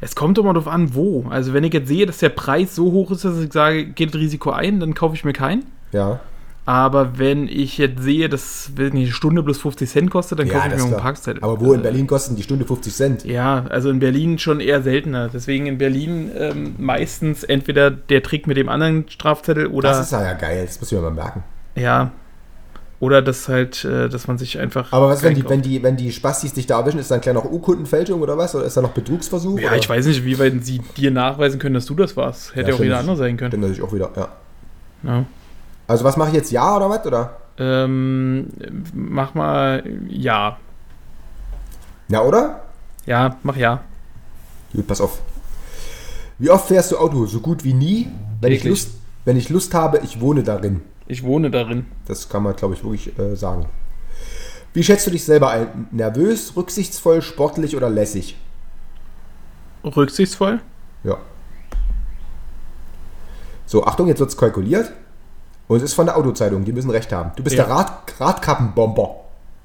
[0.00, 1.26] es kommt immer darauf an, wo.
[1.30, 4.14] Also wenn ich jetzt sehe, dass der Preis so hoch ist, dass ich sage, geht
[4.14, 5.64] das Risiko ein, dann kaufe ich mir keinen.
[5.92, 6.20] Ja.
[6.66, 10.68] Aber wenn ich jetzt sehe, dass wenn die Stunde plus 50 Cent kostet, dann kaufe
[10.68, 10.96] ich mir einen.
[10.96, 11.42] Parkzettel.
[11.42, 13.24] Aber wo in Äh, Berlin kosten die Stunde 50 Cent?
[13.24, 15.28] Ja, also in Berlin schon eher seltener.
[15.32, 20.12] Deswegen in Berlin ähm, meistens entweder der Trick mit dem anderen Strafzettel oder Das ist
[20.12, 21.42] ja geil, das muss ich mir mal merken.
[21.76, 22.10] ja.
[23.00, 24.92] Oder das halt, äh, dass man sich einfach.
[24.92, 27.34] Aber was, wenn die, wenn die, wenn die Spastis dich da erwischen, ist dann gleich
[27.34, 28.54] noch Urkundenfälschung oder was?
[28.54, 29.58] Oder ist da noch Betrugsversuch?
[29.58, 29.78] Ja, oder?
[29.78, 32.54] ich weiß nicht, wie weit sie dir nachweisen können, dass du das warst.
[32.54, 33.52] Hätte Ja, auch jeder andere sein können.
[33.52, 34.28] Stimmt natürlich auch wieder, ja.
[35.02, 35.24] Ja.
[35.86, 37.06] Also was mache ich jetzt, ja oder was?
[37.06, 37.36] Oder?
[37.56, 38.48] Ähm,
[38.92, 40.58] mach mal ja.
[42.08, 42.60] Ja, oder?
[43.06, 43.82] Ja, mach ja.
[44.74, 45.20] Gut, pass auf.
[46.38, 47.24] Wie oft fährst du Auto?
[47.24, 48.08] So gut wie nie.
[48.42, 48.64] Wenn ich.
[48.64, 48.90] Lust,
[49.24, 50.82] wenn ich Lust habe, ich wohne darin.
[51.10, 51.86] Ich wohne darin.
[52.06, 53.66] Das kann man, glaube ich, wirklich äh, sagen.
[54.72, 55.88] Wie schätzt du dich selber ein?
[55.90, 58.36] Nervös, rücksichtsvoll, sportlich oder lässig?
[59.84, 60.60] Rücksichtsvoll?
[61.02, 61.16] Ja.
[63.66, 64.92] So, Achtung, jetzt wird es kalkuliert.
[65.66, 67.32] Und es ist von der Autozeitung, die müssen recht haben.
[67.34, 67.64] Du bist Ja.
[67.64, 69.16] der Rad Radkappenbomber.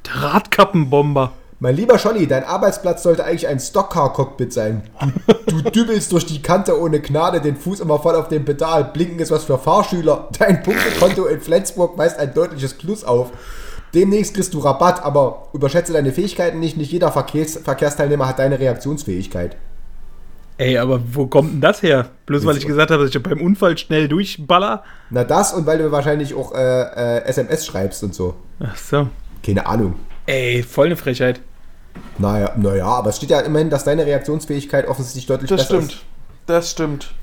[0.07, 1.31] Der Radkappenbomber.
[1.59, 4.81] Mein lieber Scholli, dein Arbeitsplatz sollte eigentlich ein Stockcar-Cockpit sein.
[4.99, 8.85] Du, du dübelst durch die Kante ohne Gnade, den Fuß immer voll auf dem Pedal.
[8.85, 10.29] Blinken ist was für Fahrschüler.
[10.39, 13.31] Dein Punktekonto in Flensburg weist ein deutliches Plus auf.
[13.93, 16.75] Demnächst kriegst du Rabatt, aber überschätze deine Fähigkeiten nicht.
[16.75, 19.55] Nicht jeder Verkehrs Verkehrsteilnehmer hat deine Reaktionsfähigkeit.
[20.57, 22.09] Ey, aber wo kommt denn das her?
[22.25, 24.83] Bloß weil ich gesagt habe, dass ich beim Unfall schnell durchballer?
[25.09, 28.35] Na das und weil du wahrscheinlich auch äh, äh, SMS schreibst und so.
[28.59, 29.09] Ach so.
[29.43, 29.95] Keine Ahnung.
[30.25, 31.41] Ey, voll eine Frechheit.
[32.17, 35.97] Naja, naja, aber es steht ja immerhin, dass deine Reaktionsfähigkeit offensichtlich deutlich besser ist.
[36.45, 37.13] Das stimmt.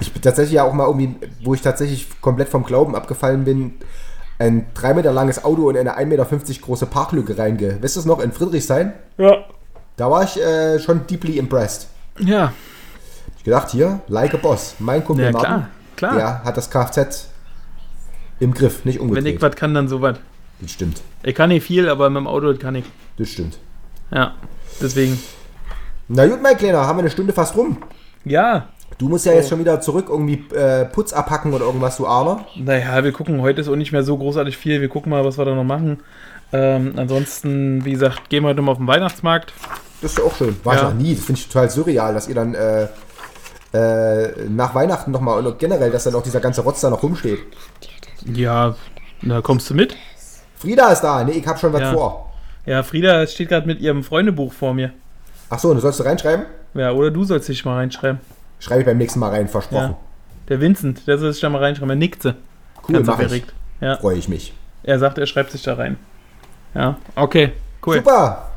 [0.00, 3.74] Ich bin tatsächlich ja auch mal irgendwie, wo ich tatsächlich komplett vom Glauben abgefallen bin,
[4.38, 6.26] ein 3 Meter langes Auto in eine 1,50 Meter
[6.60, 7.80] große Parklücke reinge.
[7.82, 8.92] Weißt du es noch, in Friedrichshain?
[9.18, 9.44] Ja.
[9.96, 11.86] Da war ich äh, schon deeply impressed.
[12.18, 12.52] Ja.
[13.36, 14.74] Ich gedacht, hier, like a boss.
[14.80, 15.68] Mein Kumpel Ja, Martin, klar.
[15.96, 16.16] Klar.
[16.16, 17.28] der hat das Kfz
[18.40, 19.36] im Griff, nicht Wenn umgedreht.
[19.36, 20.18] ich was kann, dann so was.
[20.60, 22.84] das stimmt, Ich kann nicht viel, aber mit dem Auto kann ich.
[23.16, 23.58] das stimmt.
[24.14, 24.32] Ja.
[24.80, 25.20] Deswegen.
[26.08, 27.78] Na gut, mein Kleiner, haben wir eine Stunde fast rum.
[28.24, 28.68] Ja.
[28.98, 32.44] Du musst ja jetzt schon wieder zurück irgendwie äh, Putz abhacken oder irgendwas, du Armer.
[32.56, 34.80] Naja, wir gucken, heute ist auch nicht mehr so großartig viel.
[34.80, 36.00] Wir gucken mal, was wir da noch machen.
[36.52, 39.52] Ähm, ansonsten, wie gesagt, gehen wir heute mal auf den Weihnachtsmarkt.
[40.00, 40.56] Das ist ja auch schön.
[40.62, 40.88] War ich Ja.
[40.90, 41.14] noch nie.
[41.16, 42.86] Das finde ich total surreal, dass ihr dann äh,
[43.72, 47.40] äh, nach Weihnachten nochmal und generell, dass dann auch dieser ganze Rotz da noch rumsteht.
[48.32, 48.76] Ja,
[49.22, 49.96] na, kommst du mit?
[50.56, 51.24] Frieda ist da.
[51.24, 51.92] Nee, ich hab schon was Ja.
[51.92, 52.30] vor.
[52.66, 54.92] Ja, Frieda steht gerade mit ihrem Freundebuch vor mir.
[55.50, 56.46] Ach so, und du sollst du reinschreiben?
[56.74, 58.20] Ja, oder du sollst dich mal reinschreiben.
[58.58, 59.96] Schreibe ich beim nächsten Mal rein, versprochen.
[60.48, 61.90] Der Vincent, der soll sich da mal reinschreiben.
[61.90, 62.36] Er nickte.
[62.88, 63.24] Cool, Ganz mach ich.
[63.26, 63.54] aufgeregt.
[63.80, 64.52] Ja, Freue ich mich.
[64.82, 65.96] er sagt, er schreibt sich da rein.
[66.74, 67.52] Ja, okay,
[67.86, 67.96] cool.
[67.96, 68.50] Super.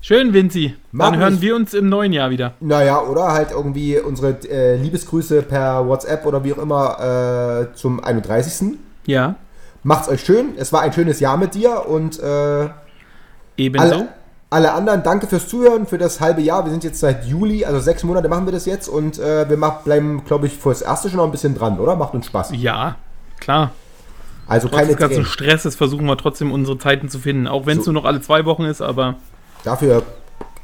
[0.00, 0.74] Schön, Vinci.
[0.90, 1.42] Mag Dann hören mich.
[1.42, 2.54] wir uns im neuen Jahr wieder.
[2.60, 8.02] Naja, oder halt irgendwie unsere äh, Liebesgrüße per WhatsApp oder wie auch immer äh, zum
[8.02, 8.78] 31.
[9.06, 9.36] Ja,
[9.84, 10.54] Macht's euch schön.
[10.56, 12.68] Es war ein schönes Jahr mit dir und äh,
[13.56, 13.86] ebenso.
[13.94, 14.08] alle,
[14.50, 16.64] alle anderen, danke fürs Zuhören, für das halbe Jahr.
[16.64, 19.56] Wir sind jetzt seit Juli, also sechs Monate machen wir das jetzt und äh, wir
[19.56, 21.96] mach, bleiben, glaube ich, fürs Erste schon noch ein bisschen dran, oder?
[21.96, 22.50] Macht uns Spaß.
[22.54, 22.96] Ja,
[23.40, 23.70] klar.
[24.46, 25.24] Also Trotz keine des ganzen.
[25.24, 27.46] Stresses versuchen wir trotzdem unsere Zeiten zu finden.
[27.46, 27.92] Auch wenn es So.
[27.92, 29.14] nur noch alle zwei Wochen ist, aber
[29.64, 30.02] Dafür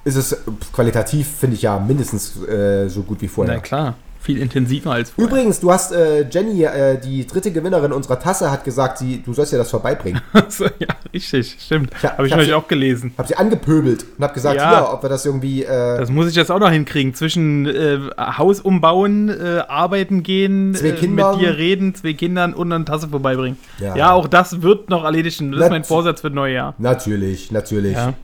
[0.04, 0.36] ist es
[0.72, 3.54] qualitativ, finde ich ja mindestens äh, so gut wie vorher.
[3.54, 5.30] na klar, viel intensiver als vorher.
[5.32, 9.32] Übrigens, du hast äh, Jenny, äh, die dritte Gewinnerin unserer Tasse, hat gesagt, sie, du
[9.32, 10.20] sollst ja das vorbeibringen.
[10.48, 11.90] So, ja, richtig, stimmt.
[11.96, 13.12] Ich hab- Habe ich ich hab sie- auch gelesen.
[13.16, 14.70] Hab sie angepöbelt und hab gesagt, Ja.
[14.86, 15.62] hier, ob wir das irgendwie.
[15.64, 17.14] Äh, Das muss ich jetzt auch noch hinkriegen.
[17.14, 22.84] Zwischen äh, Haus umbauen, äh, arbeiten gehen, äh, mit dir reden, zwei Kindern und eine
[22.84, 23.58] Tasse vorbeibringen.
[23.78, 23.96] Ja.
[23.96, 25.40] Ja, auch das wird noch erledigt.
[25.40, 26.74] Das ist Nat- mein Vorsatz für das neue Jahr.
[26.78, 27.92] natürlich, natürlich.
[27.94, 28.14] Ja.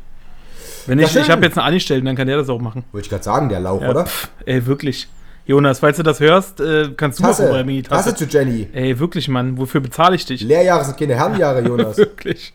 [0.86, 2.84] Wenn Ja, ich, ich habe jetzt einen Angestellten, dann kann der das auch machen.
[2.92, 4.04] Wollte ich gerade sagen, der Lauch, Ja, oder?
[4.06, 5.08] pff, ey, wirklich.
[5.46, 8.10] Jonas, falls du das hörst, äh, kannst du mal Tasse, vorbeibringen, die Tasse.
[8.12, 8.68] Tasse zu Jenny.
[8.72, 9.58] Ey, wirklich, Mann.
[9.58, 10.40] Wofür bezahle ich dich?
[10.42, 11.96] Lehrjahre sind keine Herrenjahre, Jonas.
[11.98, 12.54] wirklich.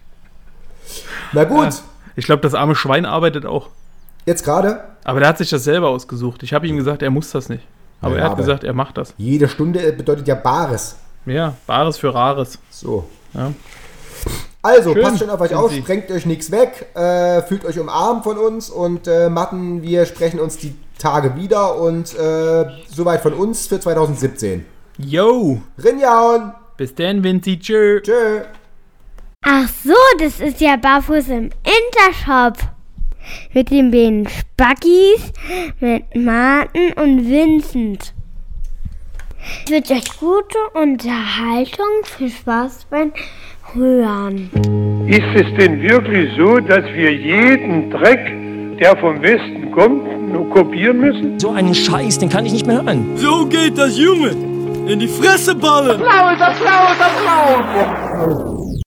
[1.33, 1.79] Na gut, Ja.
[2.15, 3.69] Ich glaube, das arme Schwein arbeitet auch.
[4.25, 4.83] jetzt gerade.
[5.05, 6.43] Aber der hat sich das selber ausgesucht.
[6.43, 7.63] Ich habe ihm gesagt, er muss das nicht.
[8.01, 9.13] Aber Ja, er hat aber- gesagt, er macht das.
[9.17, 10.97] Jede Stunde bedeutet ja Bares.
[11.25, 12.57] Ja, Bares für Rares.
[12.71, 13.07] So.
[13.33, 13.51] Ja.
[14.61, 18.23] Also, Schön, passt schon auf euch auf, sprengt euch nichts weg, äh, fühlt euch umarmt
[18.25, 23.33] von uns und äh, Matten, wir sprechen uns die Tage wieder und äh, soweit von
[23.33, 24.65] uns für 2017.
[24.97, 26.53] Yo, Rinjaun!
[26.79, 27.59] bis dann, Vinci.
[27.59, 27.99] Tschö.
[28.01, 28.41] Tschö!
[29.41, 32.57] Ach so, das ist ja barfuß im Intershop.
[33.53, 35.33] Mit den beiden Spackis,
[35.81, 38.13] mit Martin und Vincent.
[39.65, 43.11] Ich wünsche euch gute Unterhaltung, viel Spaß beim
[43.73, 44.49] Hören.
[45.07, 48.31] Ist es denn wirklich so, dass wir jeden Dreck,
[48.79, 51.39] der vom Westen kommt, nur kopieren müssen?
[51.39, 53.17] So einen Scheiß, den kann ich nicht mehr hören.
[53.17, 54.29] So geht das, Junge.
[54.87, 56.01] In die Fresse ballen.
[56.01, 58.78] Applaus, Applaus, Applaus!